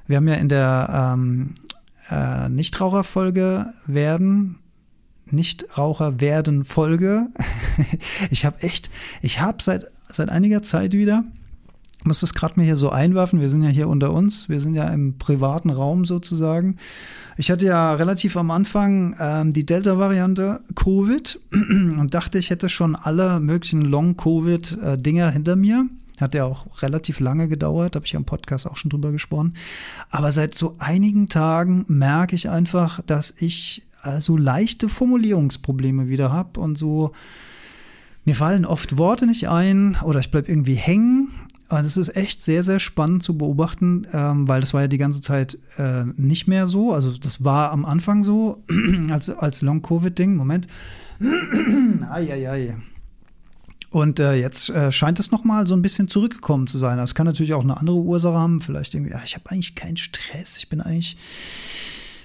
Wir 0.07 0.17
haben 0.17 0.27
ja 0.27 0.35
in 0.35 0.49
der 0.49 1.13
ähm, 1.13 1.53
äh, 2.09 2.49
Nichtraucherfolge 2.49 3.67
werden, 3.85 4.57
Nichtraucher 5.27 6.19
werden 6.19 6.63
Folge. 6.63 7.27
ich 8.31 8.43
habe 8.43 8.61
echt, 8.63 8.89
ich 9.21 9.39
habe 9.39 9.61
seit, 9.61 9.85
seit 10.07 10.29
einiger 10.29 10.63
Zeit 10.63 10.93
wieder 10.93 11.23
muss 12.03 12.21
das 12.21 12.33
gerade 12.33 12.59
mir 12.59 12.65
hier 12.65 12.77
so 12.77 12.89
einwerfen. 12.89 13.39
Wir 13.39 13.49
sind 13.49 13.63
ja 13.63 13.69
hier 13.69 13.87
unter 13.87 14.11
uns. 14.11 14.49
Wir 14.49 14.59
sind 14.59 14.75
ja 14.75 14.87
im 14.87 15.17
privaten 15.17 15.69
Raum 15.69 16.05
sozusagen. 16.05 16.77
Ich 17.37 17.51
hatte 17.51 17.65
ja 17.65 17.93
relativ 17.93 18.37
am 18.37 18.51
Anfang 18.51 19.15
ähm, 19.19 19.53
die 19.53 19.65
Delta-Variante 19.65 20.61
Covid 20.75 21.39
und 21.51 22.13
dachte, 22.13 22.39
ich 22.39 22.49
hätte 22.49 22.69
schon 22.69 22.95
alle 22.95 23.39
möglichen 23.39 23.81
Long-Covid-Dinger 23.81 25.31
hinter 25.31 25.55
mir. 25.55 25.87
Hat 26.19 26.35
ja 26.35 26.45
auch 26.45 26.81
relativ 26.83 27.19
lange 27.19 27.47
gedauert, 27.47 27.95
habe 27.95 28.05
ich 28.05 28.11
ja 28.11 28.19
im 28.19 28.25
Podcast 28.25 28.67
auch 28.67 28.75
schon 28.75 28.89
drüber 28.89 29.11
gesprochen. 29.11 29.55
Aber 30.09 30.31
seit 30.31 30.53
so 30.53 30.75
einigen 30.77 31.29
Tagen 31.29 31.85
merke 31.87 32.35
ich 32.35 32.49
einfach, 32.49 33.01
dass 33.01 33.33
ich 33.37 33.83
äh, 34.03 34.19
so 34.19 34.37
leichte 34.37 34.89
Formulierungsprobleme 34.89 36.07
wieder 36.07 36.31
habe 36.31 36.59
und 36.59 36.77
so 36.77 37.11
mir 38.23 38.35
fallen 38.35 38.65
oft 38.65 38.97
Worte 38.97 39.25
nicht 39.25 39.49
ein 39.49 39.97
oder 40.03 40.19
ich 40.19 40.29
bleibe 40.29 40.51
irgendwie 40.51 40.75
hängen 40.75 41.29
das 41.77 41.97
ist 41.97 42.15
echt 42.15 42.43
sehr, 42.43 42.63
sehr 42.63 42.79
spannend 42.79 43.23
zu 43.23 43.37
beobachten, 43.37 44.07
ähm, 44.13 44.47
weil 44.47 44.61
das 44.61 44.73
war 44.73 44.81
ja 44.81 44.87
die 44.87 44.97
ganze 44.97 45.21
Zeit 45.21 45.57
äh, 45.77 46.03
nicht 46.17 46.47
mehr 46.47 46.67
so. 46.67 46.93
Also 46.93 47.11
das 47.17 47.43
war 47.43 47.71
am 47.71 47.85
Anfang 47.85 48.23
so, 48.23 48.63
als, 49.09 49.29
als 49.29 49.61
Long-Covid-Ding. 49.61 50.35
Moment. 50.35 50.67
Eieiei. 52.11 52.75
Und 53.91 54.19
äh, 54.19 54.35
jetzt 54.35 54.69
äh, 54.69 54.91
scheint 54.91 55.19
es 55.19 55.31
nochmal 55.31 55.67
so 55.67 55.75
ein 55.75 55.81
bisschen 55.81 56.07
zurückgekommen 56.07 56.65
zu 56.65 56.77
sein. 56.77 56.97
Das 56.97 57.13
kann 57.13 57.25
natürlich 57.25 57.53
auch 57.53 57.63
eine 57.63 57.77
andere 57.77 57.97
Ursache 57.97 58.37
haben. 58.37 58.61
Vielleicht 58.61 58.93
irgendwie, 58.93 59.11
ja, 59.11 59.21
ich 59.23 59.35
habe 59.35 59.49
eigentlich 59.49 59.75
keinen 59.75 59.97
Stress. 59.97 60.57
Ich 60.57 60.69
bin 60.69 60.79
eigentlich 60.79 61.17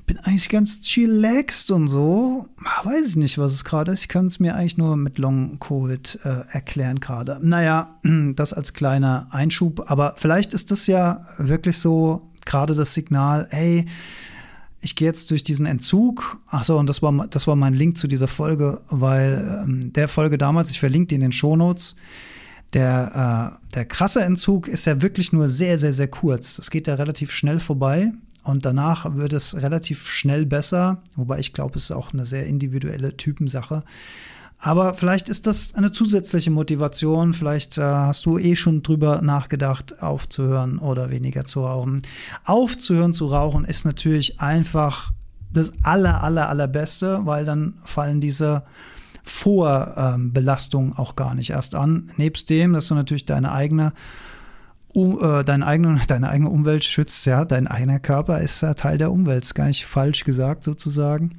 bin 0.06 0.18
eigentlich 0.20 0.48
ganz 0.48 0.80
chillaxed 0.80 1.70
und 1.70 1.88
so. 1.88 2.48
Weiß 2.84 3.08
ich 3.08 3.16
nicht, 3.16 3.38
was 3.38 3.52
es 3.52 3.64
gerade 3.64 3.92
ist. 3.92 4.02
Ich 4.02 4.08
kann 4.08 4.26
es 4.26 4.38
mir 4.38 4.54
eigentlich 4.54 4.78
nur 4.78 4.96
mit 4.96 5.18
Long-Covid 5.18 6.20
äh, 6.24 6.28
erklären 6.50 7.00
gerade. 7.00 7.38
Naja, 7.42 7.98
das 8.34 8.52
als 8.52 8.72
kleiner 8.72 9.28
Einschub. 9.30 9.90
Aber 9.90 10.14
vielleicht 10.16 10.54
ist 10.54 10.70
das 10.70 10.86
ja 10.86 11.18
wirklich 11.38 11.78
so 11.78 12.30
gerade 12.44 12.74
das 12.74 12.94
Signal, 12.94 13.48
ey, 13.50 13.86
ich 14.80 14.94
gehe 14.94 15.08
jetzt 15.08 15.30
durch 15.32 15.42
diesen 15.42 15.66
Entzug. 15.66 16.38
Achso, 16.46 16.78
und 16.78 16.88
das 16.88 17.02
war, 17.02 17.26
das 17.28 17.48
war 17.48 17.56
mein 17.56 17.74
Link 17.74 17.98
zu 17.98 18.06
dieser 18.06 18.28
Folge, 18.28 18.80
weil 18.88 19.64
ähm, 19.64 19.92
der 19.92 20.06
Folge 20.06 20.38
damals, 20.38 20.70
ich 20.70 20.78
verlinke 20.78 21.08
die 21.08 21.16
in 21.16 21.22
den 21.22 21.32
Shownotes, 21.32 21.96
der, 22.72 23.58
äh, 23.72 23.74
der 23.74 23.84
krasse 23.84 24.22
Entzug 24.22 24.68
ist 24.68 24.86
ja 24.86 25.02
wirklich 25.02 25.32
nur 25.32 25.48
sehr, 25.48 25.78
sehr, 25.78 25.92
sehr 25.92 26.08
kurz. 26.08 26.56
Das 26.56 26.70
geht 26.70 26.86
ja 26.86 26.94
relativ 26.94 27.32
schnell 27.32 27.58
vorbei. 27.58 28.12
Und 28.46 28.64
danach 28.64 29.16
wird 29.16 29.32
es 29.32 29.56
relativ 29.56 30.06
schnell 30.06 30.46
besser, 30.46 31.02
wobei 31.16 31.40
ich 31.40 31.52
glaube, 31.52 31.76
es 31.76 31.84
ist 31.84 31.90
auch 31.90 32.12
eine 32.12 32.24
sehr 32.24 32.46
individuelle 32.46 33.16
Typensache. 33.16 33.82
Aber 34.58 34.94
vielleicht 34.94 35.28
ist 35.28 35.46
das 35.46 35.74
eine 35.74 35.92
zusätzliche 35.92 36.50
Motivation. 36.50 37.34
Vielleicht 37.34 37.76
äh, 37.76 37.82
hast 37.82 38.24
du 38.24 38.38
eh 38.38 38.56
schon 38.56 38.82
drüber 38.82 39.20
nachgedacht, 39.20 40.00
aufzuhören 40.02 40.78
oder 40.78 41.10
weniger 41.10 41.44
zu 41.44 41.64
rauchen. 41.64 42.02
Aufzuhören 42.44 43.12
zu 43.12 43.26
rauchen 43.26 43.64
ist 43.64 43.84
natürlich 43.84 44.40
einfach 44.40 45.12
das 45.52 45.72
aller, 45.82 46.22
aller, 46.22 46.48
allerbeste, 46.48 47.20
weil 47.24 47.44
dann 47.44 47.74
fallen 47.84 48.20
diese 48.20 48.62
Vorbelastungen 49.24 50.92
ähm, 50.92 50.98
auch 50.98 51.16
gar 51.16 51.34
nicht 51.34 51.50
erst 51.50 51.74
an. 51.74 52.10
Nebst 52.16 52.48
dem, 52.48 52.72
dass 52.72 52.86
du 52.86 52.94
natürlich 52.94 53.26
deine 53.26 53.52
eigene 53.52 53.92
um, 54.96 55.22
äh, 55.22 55.44
deine, 55.44 55.66
eigene, 55.66 56.00
deine 56.08 56.28
eigene 56.30 56.50
Umwelt 56.50 56.84
schützt, 56.84 57.26
ja, 57.26 57.44
dein 57.44 57.66
eigener 57.66 57.98
Körper 57.98 58.40
ist 58.40 58.62
ja 58.62 58.74
Teil 58.74 58.98
der 58.98 59.12
Umwelt, 59.12 59.44
ist 59.44 59.54
gar 59.54 59.66
nicht 59.66 59.84
falsch 59.84 60.24
gesagt 60.24 60.64
sozusagen. 60.64 61.36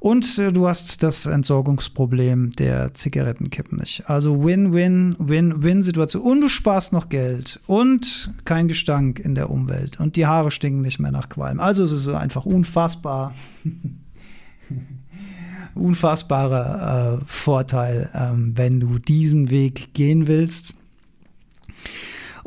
Und 0.00 0.38
äh, 0.38 0.52
du 0.52 0.68
hast 0.68 1.02
das 1.02 1.26
Entsorgungsproblem 1.26 2.50
der 2.50 2.94
Zigarettenkippen 2.94 3.78
nicht. 3.78 4.08
Also 4.08 4.44
Win-Win, 4.44 5.16
Win-Win-Situation. 5.18 6.22
Und 6.22 6.40
du 6.42 6.48
sparst 6.48 6.92
noch 6.92 7.08
Geld 7.08 7.58
und 7.66 8.32
kein 8.44 8.68
Gestank 8.68 9.18
in 9.18 9.34
der 9.34 9.50
Umwelt. 9.50 9.98
Und 9.98 10.14
die 10.14 10.26
Haare 10.26 10.52
stinken 10.52 10.82
nicht 10.82 11.00
mehr 11.00 11.10
nach 11.10 11.28
Qualm. 11.28 11.58
Also 11.58 11.82
es 11.82 11.90
ist 11.90 12.06
einfach 12.08 12.44
unfassbar. 12.44 13.34
unfassbarer 15.74 17.18
äh, 17.20 17.24
Vorteil, 17.26 18.10
ähm, 18.14 18.52
wenn 18.56 18.78
du 18.78 18.98
diesen 18.98 19.50
Weg 19.50 19.94
gehen 19.94 20.26
willst. 20.26 20.74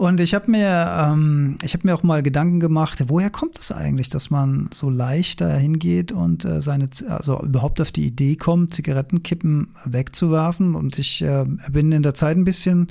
Und 0.01 0.19
ich 0.19 0.33
habe 0.33 0.49
mir, 0.49 0.97
ähm, 0.97 1.59
ich 1.61 1.83
mir 1.83 1.93
auch 1.93 2.01
mal 2.01 2.23
Gedanken 2.23 2.59
gemacht, 2.59 3.03
woher 3.05 3.29
kommt 3.29 3.59
es 3.59 3.71
eigentlich, 3.71 4.09
dass 4.09 4.31
man 4.31 4.67
so 4.73 4.89
leicht 4.89 5.41
da 5.41 5.55
hingeht 5.55 6.11
und 6.11 6.43
äh, 6.43 6.59
seine, 6.59 6.89
also 7.07 7.39
überhaupt 7.43 7.79
auf 7.79 7.91
die 7.91 8.07
Idee 8.07 8.35
kommt, 8.35 8.73
Zigarettenkippen 8.73 9.75
wegzuwerfen. 9.85 10.73
Und 10.73 10.97
ich 10.97 11.21
äh, 11.21 11.45
bin 11.71 11.91
in 11.91 12.01
der 12.01 12.15
Zeit 12.15 12.35
ein 12.35 12.45
bisschen 12.45 12.87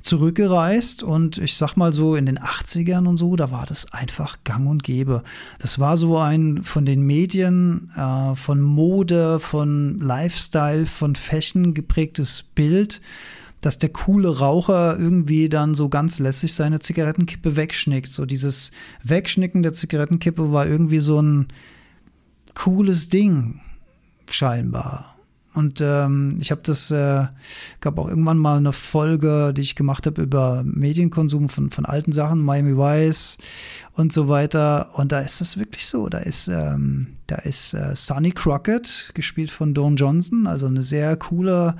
zurückgereist 0.00 1.02
und 1.02 1.36
ich 1.36 1.56
sag 1.56 1.76
mal 1.76 1.92
so 1.92 2.16
in 2.16 2.24
den 2.24 2.38
80ern 2.38 3.06
und 3.06 3.18
so, 3.18 3.36
da 3.36 3.50
war 3.50 3.66
das 3.66 3.92
einfach 3.92 4.38
gang 4.44 4.66
und 4.66 4.82
gäbe. 4.82 5.24
Das 5.58 5.78
war 5.78 5.98
so 5.98 6.16
ein 6.16 6.62
von 6.62 6.86
den 6.86 7.02
Medien, 7.02 7.90
äh, 7.98 8.34
von 8.34 8.62
Mode, 8.62 9.40
von 9.40 10.00
Lifestyle, 10.00 10.86
von 10.86 11.16
Fashion 11.16 11.74
geprägtes 11.74 12.44
Bild 12.54 13.02
dass 13.60 13.78
der 13.78 13.88
coole 13.90 14.38
Raucher 14.38 14.98
irgendwie 14.98 15.48
dann 15.48 15.74
so 15.74 15.88
ganz 15.88 16.18
lässig 16.18 16.54
seine 16.54 16.78
Zigarettenkippe 16.78 17.56
wegschnickt. 17.56 18.10
So 18.10 18.26
dieses 18.26 18.70
Wegschnicken 19.02 19.62
der 19.62 19.72
Zigarettenkippe 19.72 20.52
war 20.52 20.66
irgendwie 20.66 21.00
so 21.00 21.20
ein 21.20 21.48
cooles 22.54 23.08
Ding, 23.08 23.60
scheinbar. 24.28 25.15
Und 25.56 25.80
ähm, 25.80 26.36
ich 26.38 26.50
habe 26.50 26.60
das, 26.64 26.90
äh, 26.90 27.24
gab 27.80 27.98
auch 27.98 28.08
irgendwann 28.08 28.36
mal 28.36 28.58
eine 28.58 28.74
Folge, 28.74 29.54
die 29.56 29.62
ich 29.62 29.74
gemacht 29.74 30.06
habe 30.06 30.20
über 30.20 30.62
Medienkonsum 30.66 31.48
von, 31.48 31.70
von 31.70 31.86
alten 31.86 32.12
Sachen, 32.12 32.42
Miami 32.42 32.76
Vice 32.76 33.38
und 33.94 34.12
so 34.12 34.28
weiter. 34.28 34.90
Und 34.92 35.12
da 35.12 35.20
ist 35.20 35.40
das 35.40 35.58
wirklich 35.58 35.86
so. 35.86 36.10
Da 36.10 36.18
ist, 36.18 36.48
ähm, 36.48 37.06
da 37.26 37.36
ist 37.36 37.72
äh, 37.72 37.96
Sonny 37.96 38.32
Crockett, 38.32 39.12
gespielt 39.14 39.50
von 39.50 39.72
Don 39.72 39.96
Johnson, 39.96 40.46
also 40.46 40.66
eine 40.66 40.82
sehr 40.82 41.16
coole, 41.16 41.74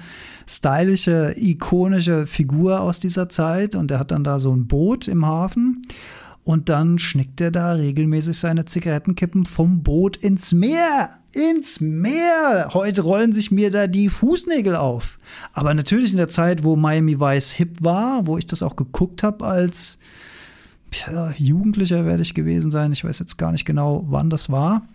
stylische, 0.48 1.34
ikonische 1.36 2.26
Figur 2.26 2.80
aus 2.80 2.98
dieser 2.98 3.28
Zeit. 3.28 3.74
Und 3.74 3.90
der 3.90 3.98
hat 3.98 4.10
dann 4.10 4.24
da 4.24 4.38
so 4.38 4.56
ein 4.56 4.66
Boot 4.66 5.06
im 5.06 5.26
Hafen. 5.26 5.82
Und 6.46 6.68
dann 6.68 7.00
schnickt 7.00 7.40
er 7.40 7.50
da 7.50 7.72
regelmäßig 7.72 8.38
seine 8.38 8.66
Zigarettenkippen 8.66 9.46
vom 9.46 9.82
Boot 9.82 10.16
ins 10.16 10.52
Meer 10.52 11.10
ins 11.32 11.80
Meer. 11.80 12.70
Heute 12.72 13.02
rollen 13.02 13.32
sich 13.32 13.50
mir 13.50 13.72
da 13.72 13.88
die 13.88 14.08
Fußnägel 14.08 14.76
auf. 14.76 15.18
Aber 15.52 15.74
natürlich 15.74 16.12
in 16.12 16.18
der 16.18 16.28
Zeit, 16.28 16.62
wo 16.62 16.76
Miami 16.76 17.18
Vice 17.18 17.50
hip 17.50 17.78
war, 17.80 18.28
wo 18.28 18.38
ich 18.38 18.46
das 18.46 18.62
auch 18.62 18.76
geguckt 18.76 19.24
habe 19.24 19.44
als 19.44 19.98
ja, 20.92 21.32
Jugendlicher 21.36 22.06
werde 22.06 22.22
ich 22.22 22.32
gewesen 22.32 22.70
sein. 22.70 22.92
Ich 22.92 23.04
weiß 23.04 23.18
jetzt 23.18 23.38
gar 23.38 23.50
nicht 23.50 23.64
genau, 23.64 24.04
wann 24.06 24.30
das 24.30 24.48
war 24.48 24.86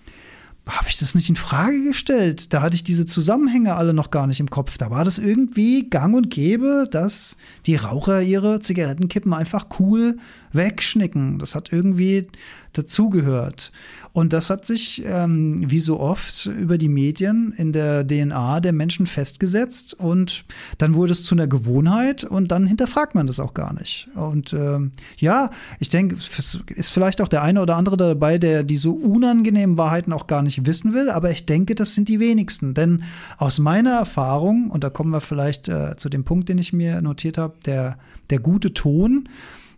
habe 0.68 0.88
ich 0.90 1.00
das 1.00 1.16
nicht 1.16 1.30
in 1.30 1.36
Frage 1.36 1.84
gestellt. 1.84 2.54
Da 2.54 2.62
hatte 2.62 2.76
ich 2.76 2.84
diese 2.84 3.06
Zusammenhänge 3.06 3.76
alle 3.76 3.94
noch 3.94 4.12
gar 4.12 4.28
nicht 4.28 4.40
im 4.40 4.50
Kopf. 4.50 4.78
Da 4.78 4.92
war 4.92 5.04
das 5.04 5.18
irgendwie 5.18 5.90
gang 5.90 6.16
und 6.16 6.30
gäbe, 6.30 6.88
dass 6.90 7.36
die 7.66 7.76
Raucher 7.76 8.22
ihre 8.22 8.60
Zigarettenkippen 8.60 9.34
einfach 9.34 9.66
cool 9.80 10.18
wegschnicken. 10.54 11.40
Das 11.40 11.56
hat 11.56 11.74
irgendwie 11.74 12.28
dazugehört. 12.74 13.72
Und 14.14 14.34
das 14.34 14.50
hat 14.50 14.66
sich, 14.66 15.04
ähm, 15.06 15.70
wie 15.70 15.80
so 15.80 16.00
oft, 16.00 16.46
über 16.46 16.78
die 16.78 16.90
Medien 16.90 17.54
in 17.56 17.72
der 17.72 18.06
DNA 18.06 18.60
der 18.60 18.74
Menschen 18.74 19.08
festgesetzt. 19.08 19.94
Und 19.94 20.44
dann 20.78 20.96
wurde 20.96 21.14
es 21.14 21.24
zu 21.24 21.34
einer 21.34 21.48
Gewohnheit 21.48 22.26
und 22.26 22.52
dann 22.52 22.68
hinterfragt 22.68 23.16
man 23.16 23.28
das 23.28 23.40
auch 23.40 23.54
gar 23.54 23.74
nicht. 23.74 24.10
Und 24.16 24.52
ähm, 24.52 24.92
ja, 25.18 25.50
ich 25.80 25.88
denke, 25.88 26.16
es 26.16 26.60
ist 26.76 26.90
vielleicht 26.90 27.22
auch 27.22 27.30
der 27.30 27.42
eine 27.42 27.62
oder 27.62 27.78
andere 27.78 27.96
dabei, 27.96 28.38
der 28.38 28.64
diese 28.64 28.92
unangenehmen 28.92 29.78
Wahrheiten 29.78 30.12
auch 30.12 30.28
gar 30.28 30.42
nicht 30.42 30.66
wissen 30.66 30.94
will. 30.94 31.10
Aber 31.10 31.32
ich 31.32 31.46
denke, 31.46 31.74
das 31.74 31.96
sind 31.96 32.10
die 32.10 32.20
wenigsten. 32.20 32.74
Denn 32.74 33.04
aus 33.38 33.60
meiner 33.60 33.92
Erfahrung, 33.92 34.72
und 34.72 34.84
da 34.84 34.90
kommen 34.90 35.12
wir 35.12 35.22
vielleicht 35.22 35.70
äh, 35.70 35.96
zu 35.96 36.10
dem 36.10 36.26
Punkt, 36.26 36.50
den 36.50 36.58
ich 36.58 36.74
mir 36.74 37.02
notiert 37.02 37.38
habe, 37.38 37.54
der, 37.66 37.98
der 38.30 38.40
gute 38.40 38.74
Ton, 38.74 39.30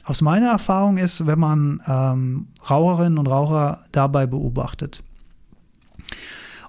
aus 0.03 0.21
meiner 0.21 0.49
Erfahrung 0.49 0.97
ist, 0.97 1.25
wenn 1.25 1.39
man 1.39 1.81
ähm, 1.87 2.47
Raucherinnen 2.69 3.17
und 3.17 3.27
Raucher 3.27 3.83
dabei 3.91 4.27
beobachtet. 4.27 5.03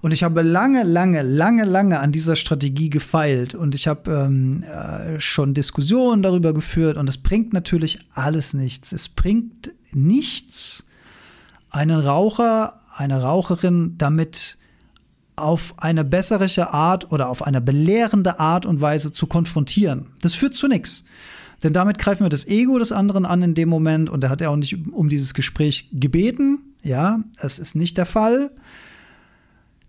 Und 0.03 0.12
ich 0.12 0.23
habe 0.23 0.42
lange, 0.42 0.83
lange, 0.83 1.23
lange, 1.23 1.64
lange 1.64 1.99
an 1.99 2.12
dieser 2.12 2.37
Strategie 2.37 2.90
gefeilt 2.90 3.55
und 3.55 3.75
ich 3.75 3.88
habe 3.88 4.11
ähm, 4.11 4.62
äh, 4.62 5.18
schon 5.18 5.55
Diskussionen 5.55 6.23
darüber 6.23 6.53
geführt 6.53 6.99
und 6.99 7.09
es 7.09 7.16
bringt 7.16 7.55
natürlich 7.55 8.01
alles 8.12 8.53
nichts. 8.53 8.92
Es 8.92 9.09
bringt 9.09 9.73
nichts, 9.92 10.85
einen 11.70 11.99
Raucher, 11.99 12.83
eine 12.94 13.23
Raucherin 13.23 13.94
damit 13.97 14.59
auf 15.37 15.75
eine 15.79 16.05
besserische 16.05 16.73
Art 16.73 17.11
oder 17.11 17.29
auf 17.31 17.42
eine 17.42 17.61
belehrende 17.61 18.38
Art 18.38 18.66
und 18.66 18.81
Weise 18.81 19.11
zu 19.11 19.27
konfrontieren. 19.27 20.11
Das 20.20 20.35
führt 20.35 20.55
zu 20.55 20.68
nichts. 20.68 21.05
Denn 21.64 21.72
damit 21.72 21.98
greifen 21.98 22.24
wir 22.24 22.29
das 22.29 22.46
Ego 22.46 22.79
des 22.79 22.92
anderen 22.92 23.24
an 23.24 23.42
in 23.42 23.55
dem 23.55 23.70
Moment 23.70 24.11
und 24.11 24.22
er 24.22 24.31
hat 24.31 24.42
ja 24.42 24.50
auch 24.50 24.57
nicht 24.57 24.87
um 24.92 25.09
dieses 25.09 25.33
Gespräch 25.33 25.88
gebeten. 25.92 26.59
Ja, 26.83 27.24
es 27.40 27.59
ist 27.59 27.74
nicht 27.74 27.96
der 27.96 28.07
Fall. 28.07 28.50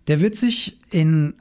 Der 0.08 0.22
wird 0.22 0.36
sich 0.36 0.80
in 0.90 1.34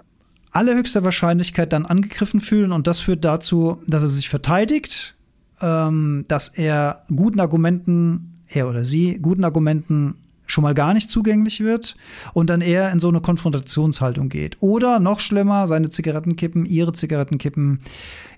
allerhöchster 0.51 1.03
Wahrscheinlichkeit 1.03 1.71
dann 1.71 1.85
angegriffen 1.85 2.41
fühlen 2.41 2.73
und 2.73 2.85
das 2.85 2.99
führt 2.99 3.23
dazu, 3.23 3.81
dass 3.87 4.03
er 4.03 4.09
sich 4.09 4.27
verteidigt, 4.27 5.15
ähm, 5.61 6.25
dass 6.27 6.49
er 6.49 7.03
guten 7.15 7.39
Argumenten, 7.39 8.33
er 8.47 8.67
oder 8.67 8.83
sie, 8.83 9.19
guten 9.21 9.45
Argumenten 9.45 10.15
schon 10.45 10.63
mal 10.63 10.73
gar 10.73 10.93
nicht 10.93 11.09
zugänglich 11.09 11.59
wird 11.61 11.95
und 12.33 12.49
dann 12.49 12.61
eher 12.61 12.91
in 12.91 12.99
so 12.99 13.09
eine 13.09 13.21
Konfrontationshaltung 13.21 14.29
geht. 14.29 14.57
Oder 14.61 14.99
noch 14.99 15.19
schlimmer, 15.19 15.67
seine 15.67 15.89
Zigarettenkippen, 15.89 16.65
ihre 16.65 16.93
Zigarettenkippen 16.93 17.79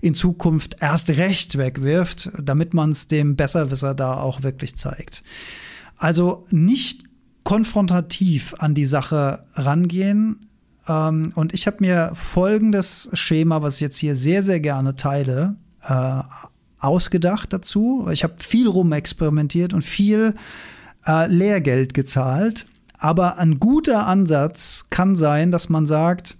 in 0.00 0.14
Zukunft 0.14 0.76
erst 0.80 1.10
recht 1.10 1.58
wegwirft, 1.58 2.30
damit 2.40 2.74
man 2.74 2.90
es 2.90 3.08
dem 3.08 3.36
Besserwisser 3.36 3.94
da 3.94 4.14
auch 4.14 4.42
wirklich 4.42 4.76
zeigt. 4.76 5.22
Also 5.96 6.46
nicht 6.50 7.04
konfrontativ 7.44 8.54
an 8.58 8.74
die 8.74 8.84
Sache 8.84 9.44
rangehen. 9.54 10.46
Ähm, 10.86 11.32
und 11.34 11.54
ich 11.54 11.66
habe 11.66 11.78
mir 11.80 12.10
folgendes 12.14 13.10
Schema, 13.12 13.62
was 13.62 13.76
ich 13.76 13.80
jetzt 13.80 13.98
hier 13.98 14.16
sehr, 14.16 14.42
sehr 14.42 14.60
gerne 14.60 14.96
teile, 14.96 15.56
äh, 15.82 16.22
ausgedacht 16.78 17.52
dazu. 17.52 18.06
Ich 18.12 18.22
habe 18.22 18.34
viel 18.38 18.68
rumexperimentiert 18.68 19.72
und 19.72 19.82
viel 19.82 20.34
äh, 20.34 20.77
Lehrgeld 21.04 21.94
gezahlt. 21.94 22.66
Aber 22.98 23.38
ein 23.38 23.60
guter 23.60 24.06
Ansatz 24.06 24.86
kann 24.90 25.16
sein, 25.16 25.50
dass 25.50 25.68
man 25.68 25.86
sagt, 25.86 26.36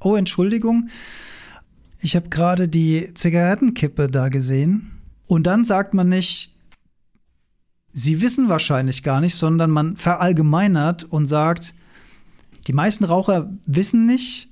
oh 0.00 0.16
Entschuldigung, 0.16 0.88
ich 2.00 2.14
habe 2.14 2.28
gerade 2.28 2.68
die 2.68 3.12
Zigarettenkippe 3.14 4.08
da 4.08 4.28
gesehen. 4.28 4.92
Und 5.26 5.46
dann 5.46 5.64
sagt 5.64 5.94
man 5.94 6.08
nicht, 6.08 6.52
Sie 7.98 8.20
wissen 8.20 8.50
wahrscheinlich 8.50 9.02
gar 9.02 9.22
nicht, 9.22 9.36
sondern 9.36 9.70
man 9.70 9.96
verallgemeinert 9.96 11.04
und 11.04 11.24
sagt, 11.24 11.72
die 12.66 12.74
meisten 12.74 13.04
Raucher 13.04 13.50
wissen 13.66 14.04
nicht, 14.04 14.50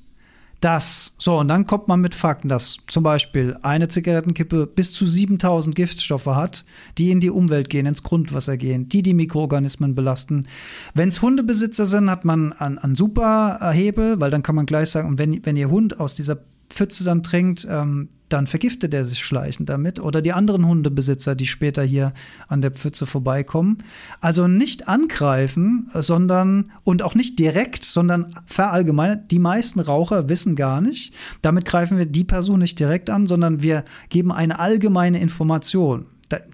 das. 0.60 1.14
So, 1.18 1.38
und 1.38 1.48
dann 1.48 1.66
kommt 1.66 1.88
man 1.88 2.00
mit 2.00 2.14
Fakten, 2.14 2.48
dass 2.48 2.78
zum 2.86 3.02
Beispiel 3.02 3.56
eine 3.62 3.88
Zigarettenkippe 3.88 4.66
bis 4.66 4.92
zu 4.92 5.06
7000 5.06 5.74
Giftstoffe 5.74 6.26
hat, 6.26 6.64
die 6.98 7.10
in 7.10 7.20
die 7.20 7.30
Umwelt 7.30 7.68
gehen, 7.68 7.86
ins 7.86 8.02
Grundwasser 8.02 8.56
gehen, 8.56 8.88
die 8.88 9.02
die 9.02 9.14
Mikroorganismen 9.14 9.94
belasten. 9.94 10.46
Wenn 10.94 11.08
es 11.08 11.22
Hundebesitzer 11.22 11.86
sind, 11.86 12.10
hat 12.10 12.24
man 12.24 12.52
einen, 12.52 12.78
einen 12.78 12.94
super 12.94 13.58
Hebel, 13.72 14.20
weil 14.20 14.30
dann 14.30 14.42
kann 14.42 14.54
man 14.54 14.66
gleich 14.66 14.90
sagen, 14.90 15.18
wenn, 15.18 15.44
wenn 15.44 15.56
Ihr 15.56 15.70
Hund 15.70 16.00
aus 16.00 16.14
dieser 16.14 16.38
Pfütze 16.70 17.04
dann 17.04 17.22
trinkt, 17.22 17.66
ähm, 17.70 18.08
dann 18.28 18.46
vergiftet 18.46 18.92
er 18.94 19.04
sich 19.04 19.20
schleichend 19.20 19.68
damit 19.68 20.00
oder 20.00 20.20
die 20.20 20.32
anderen 20.32 20.66
Hundebesitzer, 20.66 21.36
die 21.36 21.46
später 21.46 21.82
hier 21.82 22.12
an 22.48 22.62
der 22.62 22.72
Pfütze 22.72 23.06
vorbeikommen. 23.06 23.78
Also 24.20 24.48
nicht 24.48 24.88
angreifen, 24.88 25.88
sondern 25.94 26.72
und 26.82 27.02
auch 27.02 27.14
nicht 27.14 27.38
direkt, 27.38 27.84
sondern 27.84 28.34
verallgemeinert. 28.46 29.30
Die 29.30 29.38
meisten 29.38 29.78
Raucher 29.78 30.28
wissen 30.28 30.56
gar 30.56 30.80
nicht. 30.80 31.14
Damit 31.42 31.64
greifen 31.64 31.96
wir 31.98 32.06
die 32.06 32.24
Person 32.24 32.60
nicht 32.60 32.80
direkt 32.80 33.08
an, 33.08 33.26
sondern 33.26 33.62
wir 33.62 33.84
geben 34.08 34.32
eine 34.32 34.58
allgemeine 34.58 35.20
Information. 35.20 36.06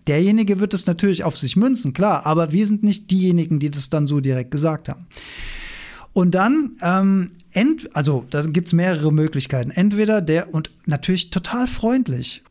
Derjenige 0.06 0.60
wird 0.60 0.74
es 0.74 0.86
natürlich 0.86 1.24
auf 1.24 1.38
sich 1.38 1.56
münzen, 1.56 1.92
klar, 1.92 2.26
aber 2.26 2.52
wir 2.52 2.66
sind 2.66 2.82
nicht 2.82 3.10
diejenigen, 3.10 3.60
die 3.60 3.70
das 3.70 3.88
dann 3.88 4.06
so 4.06 4.20
direkt 4.20 4.50
gesagt 4.50 4.88
haben. 4.88 5.06
Und 6.12 6.34
dann, 6.34 6.72
ähm, 6.82 7.30
ent, 7.52 7.94
also 7.94 8.26
da 8.30 8.42
gibt 8.42 8.68
es 8.68 8.72
mehrere 8.72 9.12
Möglichkeiten. 9.12 9.70
Entweder 9.70 10.20
der 10.20 10.54
und 10.54 10.70
natürlich 10.86 11.30
total 11.30 11.66
freundlich. 11.66 12.42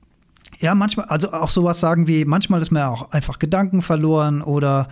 Ja, 0.59 0.75
manchmal, 0.75 1.05
also 1.07 1.31
auch 1.31 1.49
sowas 1.49 1.79
sagen 1.79 2.07
wie, 2.07 2.25
manchmal 2.25 2.61
ist 2.61 2.71
man 2.71 2.81
ja 2.81 2.89
auch 2.89 3.11
einfach 3.11 3.39
Gedanken 3.39 3.81
verloren 3.81 4.41
oder 4.41 4.89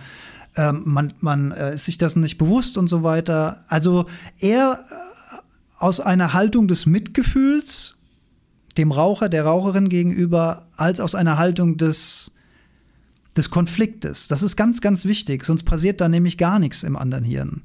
ähm, 0.56 0.82
man, 0.84 1.12
man 1.20 1.52
äh, 1.52 1.74
ist 1.74 1.84
sich 1.84 1.98
das 1.98 2.16
nicht 2.16 2.38
bewusst 2.38 2.78
und 2.78 2.88
so 2.88 3.02
weiter. 3.02 3.64
Also 3.68 4.06
eher 4.38 4.84
äh, 4.90 5.36
aus 5.78 6.00
einer 6.00 6.32
Haltung 6.32 6.68
des 6.68 6.86
Mitgefühls 6.86 7.98
dem 8.78 8.92
Raucher, 8.92 9.28
der 9.28 9.44
Raucherin 9.44 9.88
gegenüber, 9.88 10.66
als 10.76 11.00
aus 11.00 11.14
einer 11.14 11.36
Haltung 11.36 11.76
des, 11.76 12.30
des 13.36 13.50
Konfliktes. 13.50 14.28
Das 14.28 14.42
ist 14.42 14.56
ganz, 14.56 14.80
ganz 14.80 15.04
wichtig, 15.04 15.44
sonst 15.44 15.64
passiert 15.64 16.00
da 16.00 16.08
nämlich 16.08 16.38
gar 16.38 16.58
nichts 16.58 16.84
im 16.84 16.96
anderen 16.96 17.24
Hirn. 17.24 17.62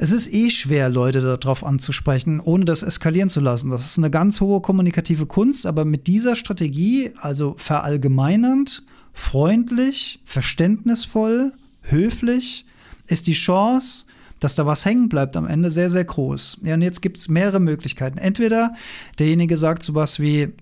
Es 0.00 0.12
ist 0.12 0.32
eh 0.32 0.48
schwer, 0.48 0.88
Leute 0.88 1.20
darauf 1.20 1.64
anzusprechen, 1.64 2.38
ohne 2.38 2.64
das 2.64 2.84
eskalieren 2.84 3.28
zu 3.28 3.40
lassen. 3.40 3.70
Das 3.70 3.84
ist 3.84 3.98
eine 3.98 4.10
ganz 4.10 4.40
hohe 4.40 4.60
kommunikative 4.60 5.26
Kunst, 5.26 5.66
aber 5.66 5.84
mit 5.84 6.06
dieser 6.06 6.36
Strategie, 6.36 7.10
also 7.20 7.56
verallgemeinernd, 7.58 8.84
freundlich, 9.12 10.20
verständnisvoll, 10.24 11.52
höflich, 11.82 12.64
ist 13.08 13.26
die 13.26 13.32
Chance, 13.32 14.04
dass 14.38 14.54
da 14.54 14.66
was 14.66 14.84
hängen 14.84 15.08
bleibt 15.08 15.36
am 15.36 15.48
Ende 15.48 15.68
sehr, 15.68 15.90
sehr 15.90 16.04
groß. 16.04 16.58
Ja, 16.62 16.74
und 16.74 16.82
jetzt 16.82 17.02
gibt 17.02 17.16
es 17.16 17.28
mehrere 17.28 17.58
Möglichkeiten. 17.58 18.18
Entweder 18.18 18.74
derjenige 19.18 19.56
sagt 19.56 19.82
sowas 19.82 20.20
wie, 20.20 20.52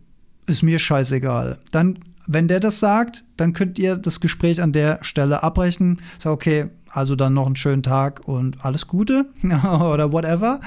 ist 0.46 0.62
mir 0.62 0.78
scheißegal. 0.78 1.58
Dann, 1.72 1.98
wenn 2.26 2.48
der 2.48 2.60
das 2.60 2.80
sagt, 2.80 3.24
dann 3.36 3.52
könnt 3.52 3.78
ihr 3.78 3.96
das 3.96 4.20
Gespräch 4.20 4.62
an 4.62 4.72
der 4.72 5.00
Stelle 5.02 5.42
abbrechen. 5.42 6.00
Sag, 6.18 6.32
okay, 6.32 6.68
also 6.96 7.16
dann 7.16 7.34
noch 7.34 7.46
einen 7.46 7.56
schönen 7.56 7.82
Tag 7.82 8.26
und 8.26 8.64
alles 8.64 8.86
Gute 8.86 9.26
oder 9.42 10.12
whatever. 10.12 10.60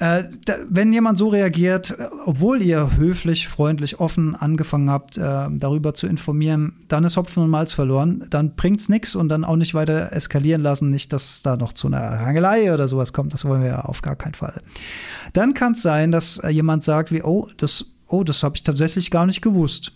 Äh, 0.00 0.24
wenn 0.68 0.92
jemand 0.92 1.18
so 1.18 1.28
reagiert, 1.28 1.92
obwohl 2.24 2.62
ihr 2.62 2.96
höflich, 2.96 3.48
freundlich, 3.48 3.98
offen 3.98 4.36
angefangen 4.36 4.90
habt, 4.90 5.18
äh, 5.18 5.48
darüber 5.50 5.92
zu 5.92 6.06
informieren, 6.06 6.76
dann 6.86 7.02
ist 7.02 7.16
Hopfen 7.16 7.42
und 7.42 7.50
Malz 7.50 7.72
verloren. 7.72 8.24
Dann 8.30 8.54
bringt's 8.54 8.88
nichts 8.88 9.16
und 9.16 9.28
dann 9.28 9.44
auch 9.44 9.56
nicht 9.56 9.74
weiter 9.74 10.12
eskalieren 10.12 10.62
lassen. 10.62 10.90
Nicht, 10.90 11.12
dass 11.12 11.42
da 11.42 11.56
noch 11.56 11.72
zu 11.72 11.88
einer 11.88 11.98
Rangelei 11.98 12.72
oder 12.72 12.86
sowas 12.86 13.12
kommt. 13.12 13.32
Das 13.34 13.44
wollen 13.44 13.62
wir 13.62 13.70
ja 13.70 13.80
auf 13.80 14.02
gar 14.02 14.14
keinen 14.14 14.34
Fall. 14.34 14.62
Dann 15.32 15.52
kann 15.54 15.72
es 15.72 15.82
sein, 15.82 16.12
dass 16.12 16.40
jemand 16.48 16.84
sagt 16.84 17.10
wie, 17.10 17.22
oh, 17.24 17.48
das, 17.56 17.86
oh, 18.06 18.22
das 18.22 18.44
habe 18.44 18.54
ich 18.54 18.62
tatsächlich 18.62 19.10
gar 19.10 19.26
nicht 19.26 19.42
gewusst. 19.42 19.92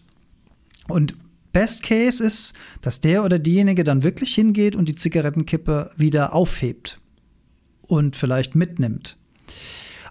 Und 0.88 1.14
Best 1.52 1.82
Case 1.82 2.22
ist, 2.24 2.54
dass 2.80 3.00
der 3.00 3.24
oder 3.24 3.38
diejenige 3.38 3.84
dann 3.84 4.02
wirklich 4.02 4.34
hingeht 4.34 4.74
und 4.74 4.88
die 4.88 4.94
Zigarettenkippe 4.94 5.90
wieder 5.96 6.34
aufhebt 6.34 7.00
und 7.82 8.16
vielleicht 8.16 8.54
mitnimmt. 8.54 9.16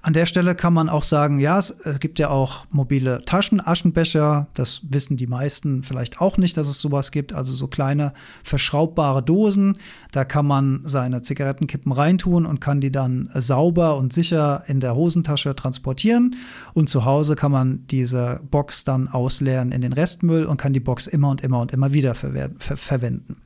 An 0.04 0.14
der 0.14 0.26
Stelle 0.26 0.56
kann 0.56 0.74
man 0.74 0.90
auch 0.90 1.04
sagen, 1.04 1.38
ja, 1.38 1.60
es 1.60 1.76
gibt 2.00 2.18
ja 2.18 2.30
auch 2.30 2.66
mobile 2.72 3.24
Taschenaschenbecher. 3.24 4.48
Das 4.56 4.82
wissen 4.90 5.16
die 5.16 5.28
meisten 5.28 5.84
vielleicht 5.84 6.20
auch 6.20 6.38
nicht, 6.38 6.58
dass 6.58 6.68
es 6.68 6.82
sowas 6.82 7.12
gibt. 7.12 7.34
Also 7.34 7.54
so 7.54 7.68
kleine 7.68 8.14
verschraubbare 8.44 9.22
Dosen. 9.22 9.78
Da 10.12 10.26
kann 10.26 10.48
man 10.48 10.82
seine 10.86 11.22
Zigarettenkippen 11.22 11.92
reintun 11.92 12.48
und 12.48 12.60
kann 12.60 12.82
die 12.82 12.92
dann 12.92 13.30
sauber 13.36 13.96
und 13.98 14.12
sicher 14.12 14.64
in 14.66 14.80
der 14.80 14.96
Hosentasche 14.96 15.56
transportieren. 15.56 16.36
Und 16.74 16.90
zu 16.90 17.06
Hause 17.06 17.36
kann 17.36 17.52
man 17.52 17.86
diese 17.86 18.42
Box 18.50 18.84
dann 18.84 19.08
ausleeren 19.08 19.72
in 19.72 19.82
den 19.82 19.94
Restmüll 19.94 20.46
und 20.46 20.58
kann 20.58 20.74
die 20.74 20.80
Box 20.80 21.06
immer 21.06 21.30
und 21.30 21.42
immer 21.42 21.60
und 21.60 21.74
immer 21.74 21.94
wieder 21.94 22.16
ver 22.16 22.32
ver 22.58 22.78
verwenden 22.78 23.38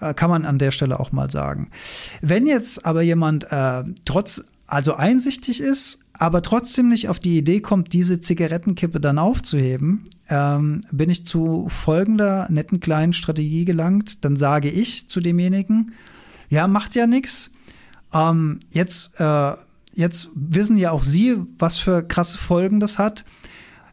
äh, 0.00 0.14
kann 0.14 0.30
man 0.30 0.46
an 0.46 0.58
der 0.58 0.70
Stelle 0.70 0.98
auch 0.98 1.12
mal 1.12 1.30
sagen. 1.30 1.70
Wenn 2.22 2.46
jetzt 2.46 2.86
aber 2.86 3.02
jemand 3.02 3.50
äh, 3.50 3.84
trotz 4.04 4.44
also 4.72 4.94
einsichtig 4.94 5.60
ist, 5.60 5.98
aber 6.14 6.40
trotzdem 6.40 6.88
nicht 6.88 7.10
auf 7.10 7.18
die 7.18 7.36
Idee 7.36 7.60
kommt, 7.60 7.92
diese 7.92 8.20
Zigarettenkippe 8.20 9.00
dann 9.00 9.18
aufzuheben, 9.18 10.04
ähm, 10.30 10.80
bin 10.90 11.10
ich 11.10 11.26
zu 11.26 11.66
folgender 11.68 12.46
netten 12.50 12.80
kleinen 12.80 13.12
Strategie 13.12 13.66
gelangt. 13.66 14.24
Dann 14.24 14.34
sage 14.34 14.70
ich 14.70 15.10
zu 15.10 15.20
demjenigen, 15.20 15.92
ja, 16.48 16.66
macht 16.68 16.94
ja 16.94 17.06
nichts. 17.06 17.50
Ähm, 18.14 18.60
jetzt, 18.70 19.20
äh, 19.20 19.52
jetzt 19.92 20.30
wissen 20.34 20.78
ja 20.78 20.90
auch 20.90 21.02
Sie, 21.02 21.36
was 21.58 21.76
für 21.76 22.02
krasse 22.02 22.38
Folgen 22.38 22.80
das 22.80 22.98
hat. 22.98 23.26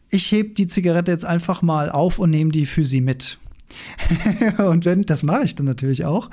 Ich 0.08 0.32
hebe 0.32 0.54
die 0.54 0.66
Zigarette 0.66 1.12
jetzt 1.12 1.26
einfach 1.26 1.60
mal 1.60 1.90
auf 1.90 2.18
und 2.18 2.30
nehme 2.30 2.52
die 2.52 2.64
für 2.64 2.84
Sie 2.84 3.02
mit. 3.02 3.38
und 4.58 4.84
wenn, 4.84 5.02
das 5.02 5.22
mache 5.22 5.44
ich 5.44 5.54
dann 5.54 5.66
natürlich 5.66 6.04
auch. 6.04 6.30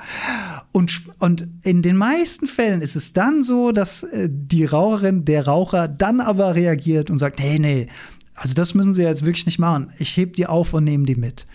Und, 0.72 1.02
und 1.18 1.48
in 1.62 1.82
den 1.82 1.96
meisten 1.96 2.46
Fällen 2.46 2.82
ist 2.82 2.96
es 2.96 3.12
dann 3.12 3.42
so, 3.42 3.72
dass 3.72 4.02
äh, 4.02 4.28
die 4.30 4.64
Raucherin, 4.64 5.24
der 5.24 5.46
Raucher 5.46 5.88
dann 5.88 6.20
aber 6.20 6.54
reagiert 6.54 7.10
und 7.10 7.18
sagt, 7.18 7.40
hey, 7.40 7.58
nee, 7.58 7.88
also 8.34 8.54
das 8.54 8.74
müssen 8.74 8.94
Sie 8.94 9.02
jetzt 9.02 9.24
wirklich 9.24 9.46
nicht 9.46 9.58
machen. 9.58 9.92
Ich 9.98 10.16
heb 10.16 10.34
die 10.34 10.46
auf 10.46 10.72
und 10.72 10.84
nehme 10.84 11.06
die 11.06 11.16
mit. 11.16 11.46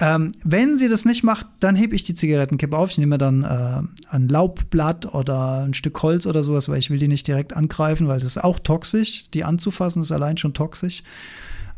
Ähm, 0.00 0.30
wenn 0.44 0.78
sie 0.78 0.88
das 0.88 1.04
nicht 1.04 1.24
macht, 1.24 1.46
dann 1.58 1.74
hebe 1.74 1.94
ich 1.96 2.04
die 2.04 2.14
Zigarettenkippe 2.14 2.76
auf. 2.76 2.90
Ich 2.90 2.98
nehme 2.98 3.18
dann 3.18 3.42
äh, 3.42 4.14
ein 4.14 4.28
Laubblatt 4.28 5.12
oder 5.12 5.64
ein 5.64 5.74
Stück 5.74 6.00
Holz 6.02 6.26
oder 6.26 6.44
sowas, 6.44 6.68
weil 6.68 6.78
ich 6.78 6.90
will 6.90 7.00
die 7.00 7.08
nicht 7.08 7.26
direkt 7.26 7.54
angreifen, 7.54 8.06
weil 8.06 8.20
das 8.20 8.28
ist 8.28 8.44
auch 8.44 8.60
toxisch. 8.60 9.28
Die 9.32 9.42
anzufassen 9.42 10.02
ist 10.02 10.12
allein 10.12 10.36
schon 10.36 10.54
toxisch. 10.54 11.02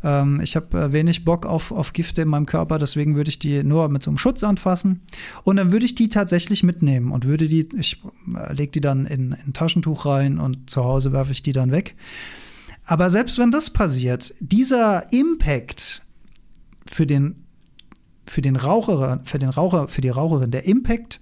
Ähm, 0.03 0.39
ich 0.41 0.55
habe 0.55 0.79
äh, 0.79 0.93
wenig 0.93 1.25
Bock 1.25 1.45
auf, 1.45 1.71
auf 1.71 1.93
Gifte 1.93 2.21
in 2.21 2.27
meinem 2.27 2.45
Körper, 2.45 2.77
deswegen 2.77 3.15
würde 3.15 3.29
ich 3.29 3.39
die 3.39 3.63
nur 3.63 3.89
mit 3.89 4.03
so 4.03 4.11
einem 4.11 4.17
Schutz 4.17 4.43
anfassen. 4.43 5.01
Und 5.43 5.57
dann 5.57 5.71
würde 5.71 5.85
ich 5.85 5.95
die 5.95 6.09
tatsächlich 6.09 6.63
mitnehmen 6.63 7.11
und 7.11 7.25
würde 7.25 7.47
die, 7.47 7.67
ich 7.77 8.01
äh, 8.35 8.53
lege 8.53 8.71
die 8.71 8.81
dann 8.81 9.05
in, 9.05 9.31
in 9.31 9.47
ein 9.47 9.53
Taschentuch 9.53 10.05
rein 10.05 10.39
und 10.39 10.69
zu 10.69 10.83
Hause 10.83 11.11
werfe 11.11 11.31
ich 11.31 11.43
die 11.43 11.53
dann 11.53 11.71
weg. 11.71 11.95
Aber 12.85 13.09
selbst 13.09 13.37
wenn 13.37 13.51
das 13.51 13.69
passiert, 13.69 14.33
dieser 14.39 15.11
Impact 15.13 16.03
für 16.91 17.05
den, 17.05 17.43
für 18.25 18.41
den 18.41 18.55
Raucher, 18.55 19.21
für 19.23 19.39
den 19.39 19.49
Raucher, 19.49 19.87
für 19.87 20.01
die 20.01 20.09
Raucherin, 20.09 20.51
der 20.51 20.65
Impact, 20.65 21.19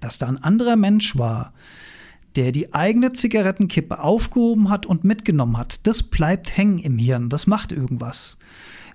dass 0.00 0.18
da 0.18 0.26
ein 0.26 0.42
anderer 0.42 0.76
Mensch 0.76 1.16
war, 1.16 1.52
der 2.36 2.52
die 2.52 2.74
eigene 2.74 3.12
Zigarettenkippe 3.12 4.00
aufgehoben 4.00 4.68
hat 4.68 4.86
und 4.86 5.04
mitgenommen 5.04 5.56
hat, 5.56 5.86
das 5.86 6.02
bleibt 6.02 6.56
hängen 6.56 6.78
im 6.78 6.98
Hirn, 6.98 7.28
das 7.28 7.46
macht 7.46 7.72
irgendwas. 7.72 8.36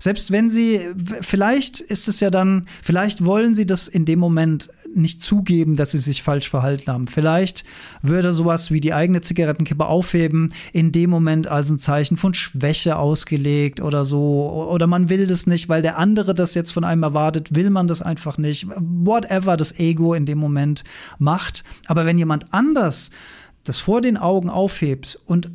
Selbst 0.02 0.32
wenn 0.32 0.50
sie, 0.50 0.80
vielleicht 1.20 1.78
ist 1.78 2.08
es 2.08 2.18
ja 2.18 2.30
dann, 2.30 2.66
vielleicht 2.82 3.24
wollen 3.24 3.54
sie 3.54 3.66
das 3.66 3.86
in 3.86 4.04
dem 4.04 4.18
Moment 4.18 4.68
nicht 4.92 5.22
zugeben, 5.22 5.76
dass 5.76 5.92
sie 5.92 5.98
sich 5.98 6.24
falsch 6.24 6.50
verhalten 6.50 6.90
haben. 6.90 7.06
Vielleicht 7.06 7.62
würde 8.02 8.32
sowas 8.32 8.72
wie 8.72 8.80
die 8.80 8.94
eigene 8.94 9.20
Zigarettenkippe 9.20 9.86
aufheben, 9.86 10.52
in 10.72 10.90
dem 10.90 11.08
Moment 11.08 11.46
als 11.46 11.70
ein 11.70 11.78
Zeichen 11.78 12.16
von 12.16 12.34
Schwäche 12.34 12.96
ausgelegt 12.96 13.80
oder 13.80 14.04
so. 14.04 14.50
Oder 14.72 14.88
man 14.88 15.08
will 15.08 15.28
das 15.28 15.46
nicht, 15.46 15.68
weil 15.68 15.82
der 15.82 15.98
andere 15.98 16.34
das 16.34 16.56
jetzt 16.56 16.72
von 16.72 16.82
einem 16.82 17.04
erwartet, 17.04 17.54
will 17.54 17.70
man 17.70 17.86
das 17.86 18.02
einfach 18.02 18.38
nicht. 18.38 18.66
Whatever 18.76 19.56
das 19.56 19.78
Ego 19.78 20.14
in 20.14 20.26
dem 20.26 20.38
Moment 20.38 20.82
macht. 21.20 21.62
Aber 21.86 22.06
wenn 22.06 22.18
jemand 22.18 22.52
anders 22.52 23.12
das 23.62 23.78
vor 23.78 24.00
den 24.00 24.16
Augen 24.16 24.50
aufhebt 24.50 25.20
und 25.26 25.52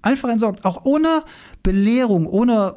einfach 0.00 0.28
entsorgt, 0.28 0.64
auch 0.64 0.84
ohne 0.84 1.24
Belehrung, 1.64 2.28
ohne 2.28 2.76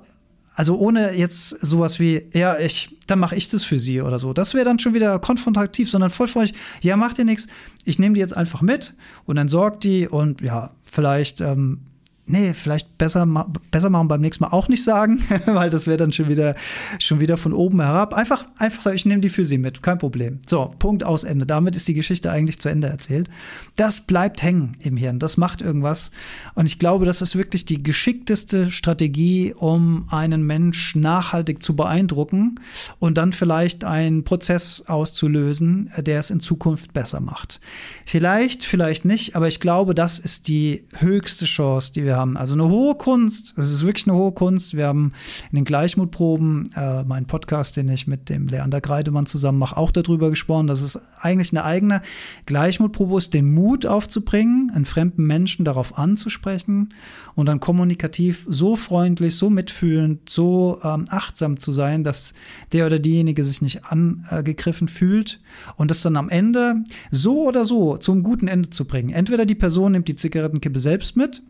also 0.55 0.77
ohne 0.77 1.13
jetzt 1.13 1.49
sowas 1.65 1.99
wie, 1.99 2.25
ja, 2.33 2.57
ich, 2.59 2.95
dann 3.07 3.19
mache 3.19 3.35
ich 3.35 3.49
das 3.49 3.63
für 3.63 3.79
sie 3.79 4.01
oder 4.01 4.19
so. 4.19 4.33
Das 4.33 4.53
wäre 4.53 4.65
dann 4.65 4.79
schon 4.79 4.93
wieder 4.93 5.17
konfrontativ, 5.19 5.89
sondern 5.89 6.09
voll 6.09 6.27
freundlich, 6.27 6.57
ja, 6.81 6.95
macht 6.95 7.19
ihr 7.19 7.25
nichts, 7.25 7.47
ich 7.85 7.99
nehme 7.99 8.15
die 8.15 8.19
jetzt 8.19 8.35
einfach 8.35 8.61
mit 8.61 8.93
und 9.25 9.37
entsorgt 9.37 9.83
die 9.83 10.07
und 10.07 10.41
ja, 10.41 10.71
vielleicht 10.83 11.41
ähm, 11.41 11.81
nee, 12.25 12.53
vielleicht 12.53 12.97
besser, 12.97 13.25
besser 13.71 13.89
machen 13.89 14.07
beim 14.07 14.21
nächsten 14.21 14.43
Mal 14.43 14.51
auch 14.51 14.67
nicht 14.67 14.83
sagen, 14.83 15.23
weil 15.45 15.69
das 15.69 15.87
wäre 15.87 15.97
dann 15.97 16.11
schon 16.11 16.29
wieder, 16.29 16.55
schon 16.99 17.19
wieder 17.19 17.37
von 17.37 17.53
oben 17.53 17.81
herab. 17.81 18.13
Einfach, 18.13 18.45
einfach 18.57 18.81
sagen, 18.81 18.95
ich 18.95 19.05
nehme 19.05 19.21
die 19.21 19.29
für 19.29 19.43
Sie 19.43 19.57
mit, 19.57 19.83
kein 19.83 19.97
Problem. 19.97 20.39
So, 20.45 20.73
Punkt 20.79 21.03
aus 21.03 21.23
Ende. 21.23 21.45
Damit 21.45 21.75
ist 21.75 21.87
die 21.87 21.93
Geschichte 21.93 22.31
eigentlich 22.31 22.59
zu 22.59 22.69
Ende 22.69 22.87
erzählt. 22.87 23.29
Das 23.75 24.01
bleibt 24.01 24.41
hängen 24.41 24.73
im 24.79 24.97
Hirn, 24.97 25.19
das 25.19 25.37
macht 25.37 25.61
irgendwas. 25.61 26.11
Und 26.55 26.65
ich 26.65 26.79
glaube, 26.79 27.05
das 27.05 27.21
ist 27.21 27.35
wirklich 27.35 27.65
die 27.65 27.83
geschickteste 27.83 28.71
Strategie, 28.71 29.53
um 29.53 30.05
einen 30.09 30.43
Mensch 30.43 30.95
nachhaltig 30.95 31.61
zu 31.61 31.75
beeindrucken 31.75 32.55
und 32.99 33.17
dann 33.17 33.33
vielleicht 33.33 33.83
einen 33.83 34.23
Prozess 34.23 34.83
auszulösen, 34.87 35.89
der 35.97 36.19
es 36.19 36.29
in 36.29 36.39
Zukunft 36.39 36.93
besser 36.93 37.19
macht. 37.19 37.59
Vielleicht, 38.05 38.63
vielleicht 38.63 39.05
nicht, 39.05 39.35
aber 39.35 39.47
ich 39.47 39.59
glaube, 39.59 39.93
das 39.93 40.19
ist 40.19 40.47
die 40.47 40.85
höchste 40.97 41.45
Chance, 41.45 41.91
die 41.93 42.03
wir 42.05 42.12
wir 42.13 42.17
haben. 42.17 42.37
Also 42.37 42.53
eine 42.53 42.69
hohe 42.69 42.95
Kunst. 42.95 43.55
Es 43.57 43.71
ist 43.71 43.85
wirklich 43.85 44.07
eine 44.07 44.15
hohe 44.15 44.31
Kunst. 44.31 44.75
Wir 44.75 44.87
haben 44.87 45.13
in 45.51 45.55
den 45.55 45.65
Gleichmutproben, 45.65 46.69
äh, 46.75 47.03
meinen 47.03 47.25
Podcast, 47.25 47.75
den 47.75 47.89
ich 47.89 48.05
mit 48.05 48.29
dem 48.29 48.47
Leander 48.47 48.81
Greidemann 48.81 49.25
zusammen 49.25 49.57
mache, 49.57 49.75
auch 49.77 49.91
darüber 49.91 50.29
gesprochen, 50.29 50.67
dass 50.67 50.81
es 50.81 51.01
eigentlich 51.19 51.51
eine 51.51 51.63
eigene 51.63 52.01
Gleichmutprobe 52.45 53.17
ist, 53.17 53.33
den 53.33 53.53
Mut 53.53 53.85
aufzubringen, 53.85 54.71
einen 54.75 54.85
fremden 54.85 55.25
Menschen 55.25 55.65
darauf 55.65 55.97
anzusprechen 55.97 56.93
und 57.35 57.47
dann 57.47 57.59
kommunikativ 57.59 58.45
so 58.47 58.75
freundlich, 58.75 59.35
so 59.35 59.49
mitfühlend, 59.49 60.29
so 60.29 60.79
ähm, 60.83 61.05
achtsam 61.09 61.57
zu 61.57 61.71
sein, 61.71 62.03
dass 62.03 62.33
der 62.71 62.85
oder 62.85 62.99
diejenige 62.99 63.43
sich 63.43 63.61
nicht 63.61 63.85
angegriffen 63.85 64.87
fühlt 64.87 65.41
und 65.77 65.89
das 65.89 66.03
dann 66.03 66.15
am 66.17 66.29
Ende 66.29 66.83
so 67.09 67.47
oder 67.47 67.65
so 67.65 67.97
zum 67.97 68.21
guten 68.21 68.47
Ende 68.47 68.69
zu 68.69 68.85
bringen. 68.85 69.09
Entweder 69.09 69.45
die 69.45 69.55
Person 69.55 69.93
nimmt 69.93 70.07
die 70.07 70.15
Zigarettenkippe 70.15 70.79
selbst 70.79 71.17
mit 71.17 71.41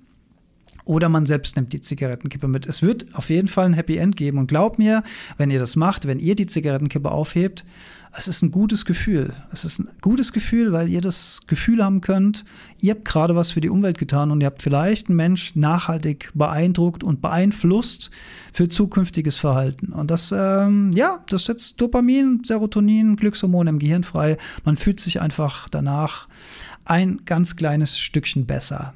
oder 0.86 1.10
man 1.10 1.26
selbst 1.26 1.56
nimmt 1.56 1.74
die 1.74 1.82
Zigarettenkippe 1.82 2.48
mit. 2.48 2.66
Es 2.66 2.82
wird 2.82 3.08
auf 3.14 3.30
jeden 3.30 3.48
Fall 3.48 3.66
ein 3.66 3.74
Happy 3.74 3.98
End 3.98 4.16
geben. 4.16 4.38
Und 4.38 4.48
glaubt 4.48 4.80
mir, 4.80 5.04
wenn 5.38 5.52
ihr 5.52 5.60
das 5.60 5.76
macht, 5.76 6.08
wenn 6.08 6.20
ihr 6.20 6.36
die 6.36 6.48
Zigarettenkippe 6.48 7.12
aufhebt, 7.12 7.66
es 8.16 8.28
ist 8.28 8.44
ein 8.44 8.52
gutes 8.52 8.86
Gefühl. 8.86 9.34
Es 9.52 9.66
ist 9.66 9.80
ein 9.80 9.88
gutes 10.02 10.34
Gefühl, 10.34 10.72
weil 10.72 10.88
ihr 10.88 11.02
das 11.02 11.42
Gefühl 11.48 11.84
haben 11.84 12.00
könnt, 12.02 12.46
ihr 12.80 12.92
habt 12.92 13.06
gerade 13.06 13.36
was 13.36 13.50
für 13.50 13.62
die 13.62 13.70
Umwelt 13.70 13.98
getan 13.98 14.30
und 14.30 14.42
ihr 14.42 14.46
habt 14.46 14.62
vielleicht 14.62 15.08
einen 15.08 15.16
Mensch 15.16 15.56
nachhaltig 15.56 16.30
beeindruckt 16.36 17.04
und 17.04 17.24
beeinflusst 17.24 18.12
für 18.54 18.70
zukünftiges 18.70 19.38
Verhalten. 19.38 19.92
Und 19.94 20.12
das, 20.12 20.32
ähm, 20.32 20.92
ja, 20.94 21.24
das 21.28 21.46
setzt 21.46 21.82
Dopamin, 21.82 22.42
Serotonin, 22.44 23.16
Glückshormone 23.16 23.72
im 23.72 23.80
Gehirn 23.80 24.04
frei. 24.04 24.38
Man 24.64 24.78
fühlt 24.78 25.00
sich 25.00 25.20
einfach 25.20 25.68
danach 25.70 26.28
ein 26.86 27.22
ganz 27.26 27.56
kleines 27.56 27.98
Stückchen 27.98 28.46
besser. 28.46 28.94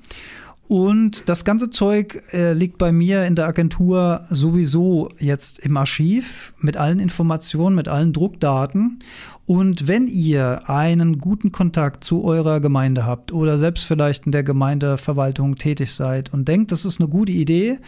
Und 0.67 1.30
das 1.30 1.45
ganze 1.45 1.69
Zeug 1.69 2.21
äh, 2.34 2.51
liegt 2.51 2.77
bei 2.77 2.91
mir 2.91 3.25
in 3.25 3.36
der 3.36 3.47
Agentur 3.47 4.25
sowieso 4.30 5.10
jetzt 5.17 5.60
im 5.60 5.77
Archiv 5.77 6.53
mit 6.60 6.75
allen 6.75 6.99
Informationen, 6.99 7.75
mit 7.75 7.88
allen 7.88 8.12
Druckdaten. 8.12 8.99
Und 9.45 9.88
wenn 9.88 10.08
ihr 10.08 10.69
einen 10.69 11.19
guten 11.19 11.53
Kontakt 11.53 12.03
zu 12.03 12.25
eurer 12.25 12.60
Gemeinde 12.60 13.06
habt 13.06 13.32
oder 13.32 13.58
selbst 13.58 13.86
vielleicht 13.86 14.25
in 14.25 14.34
der 14.34 14.43
Gemeindeverwaltung 14.43 15.56
tätig 15.56 15.93
seid 15.93 16.34
und 16.34 16.49
denkt, 16.49 16.73
das 16.73 16.84
ist 16.84 16.99
eine 16.99 17.08
gute 17.08 17.32
Idee, 17.32 17.80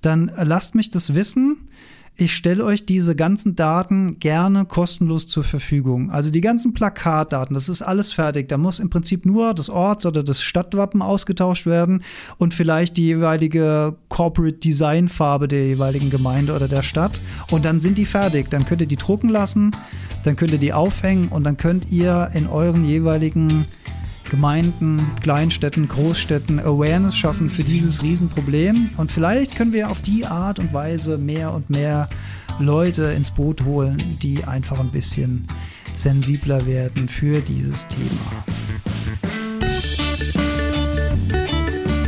dann 0.00 0.32
lasst 0.36 0.74
mich 0.74 0.90
das 0.90 1.14
wissen. 1.14 1.68
Ich 2.16 2.36
stelle 2.36 2.64
euch 2.64 2.86
diese 2.86 3.16
ganzen 3.16 3.56
Daten 3.56 4.20
gerne 4.20 4.66
kostenlos 4.66 5.26
zur 5.26 5.42
Verfügung. 5.42 6.12
Also 6.12 6.30
die 6.30 6.40
ganzen 6.40 6.72
Plakatdaten, 6.72 7.54
das 7.54 7.68
ist 7.68 7.82
alles 7.82 8.12
fertig. 8.12 8.48
Da 8.48 8.56
muss 8.56 8.78
im 8.78 8.88
Prinzip 8.88 9.26
nur 9.26 9.52
das 9.52 9.68
Orts- 9.68 10.06
oder 10.06 10.22
das 10.22 10.40
Stadtwappen 10.40 11.02
ausgetauscht 11.02 11.66
werden 11.66 12.04
und 12.38 12.54
vielleicht 12.54 12.98
die 12.98 13.06
jeweilige 13.06 13.96
Corporate 14.10 14.58
Design 14.58 15.08
Farbe 15.08 15.48
der 15.48 15.66
jeweiligen 15.66 16.08
Gemeinde 16.08 16.54
oder 16.54 16.68
der 16.68 16.84
Stadt. 16.84 17.20
Und 17.50 17.64
dann 17.64 17.80
sind 17.80 17.98
die 17.98 18.06
fertig. 18.06 18.48
Dann 18.48 18.64
könnt 18.64 18.80
ihr 18.80 18.86
die 18.86 18.94
drucken 18.94 19.28
lassen, 19.28 19.72
dann 20.22 20.36
könnt 20.36 20.52
ihr 20.52 20.58
die 20.58 20.72
aufhängen 20.72 21.28
und 21.28 21.42
dann 21.42 21.56
könnt 21.56 21.90
ihr 21.90 22.30
in 22.32 22.46
euren 22.46 22.84
jeweiligen 22.84 23.66
Gemeinden, 24.30 25.10
Kleinstädten, 25.20 25.88
Großstädten 25.88 26.60
Awareness 26.60 27.16
schaffen 27.16 27.48
für 27.48 27.62
dieses 27.62 28.02
Riesenproblem. 28.02 28.90
Und 28.96 29.12
vielleicht 29.12 29.56
können 29.56 29.72
wir 29.72 29.90
auf 29.90 30.02
die 30.02 30.26
Art 30.26 30.58
und 30.58 30.72
Weise 30.72 31.18
mehr 31.18 31.52
und 31.52 31.70
mehr 31.70 32.08
Leute 32.58 33.04
ins 33.04 33.30
Boot 33.30 33.64
holen, 33.64 34.16
die 34.22 34.44
einfach 34.44 34.80
ein 34.80 34.90
bisschen 34.90 35.46
sensibler 35.94 36.66
werden 36.66 37.08
für 37.08 37.40
dieses 37.40 37.86
Thema. 37.88 38.44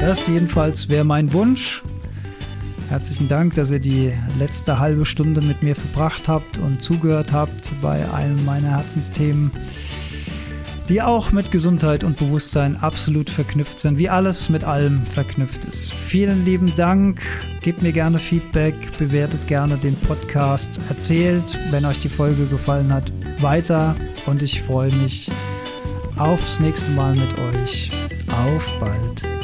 Das 0.00 0.28
jedenfalls 0.28 0.88
wäre 0.88 1.04
mein 1.04 1.32
Wunsch. 1.32 1.82
Herzlichen 2.88 3.26
Dank, 3.26 3.54
dass 3.56 3.72
ihr 3.72 3.80
die 3.80 4.12
letzte 4.38 4.78
halbe 4.78 5.04
Stunde 5.04 5.40
mit 5.40 5.64
mir 5.64 5.74
verbracht 5.74 6.28
habt 6.28 6.58
und 6.58 6.80
zugehört 6.80 7.32
habt 7.32 7.72
bei 7.82 8.08
einem 8.12 8.44
meiner 8.44 8.70
Herzensthemen 8.76 9.50
die 10.88 11.02
auch 11.02 11.32
mit 11.32 11.50
Gesundheit 11.50 12.04
und 12.04 12.18
Bewusstsein 12.18 12.76
absolut 12.76 13.30
verknüpft 13.30 13.78
sind, 13.78 13.98
wie 13.98 14.08
alles 14.08 14.48
mit 14.48 14.64
allem 14.64 15.04
verknüpft 15.04 15.64
ist. 15.64 15.92
Vielen 15.92 16.44
lieben 16.44 16.74
Dank, 16.74 17.20
gebt 17.62 17.82
mir 17.82 17.92
gerne 17.92 18.18
Feedback, 18.18 18.74
bewertet 18.98 19.46
gerne 19.46 19.76
den 19.76 19.96
Podcast, 19.96 20.80
erzählt, 20.88 21.58
wenn 21.70 21.84
euch 21.84 21.98
die 21.98 22.08
Folge 22.08 22.46
gefallen 22.46 22.92
hat, 22.92 23.10
weiter 23.40 23.94
und 24.26 24.42
ich 24.42 24.62
freue 24.62 24.92
mich 24.92 25.30
aufs 26.16 26.60
nächste 26.60 26.90
Mal 26.92 27.14
mit 27.14 27.32
euch. 27.38 27.90
Auf 28.44 28.78
bald. 28.78 29.35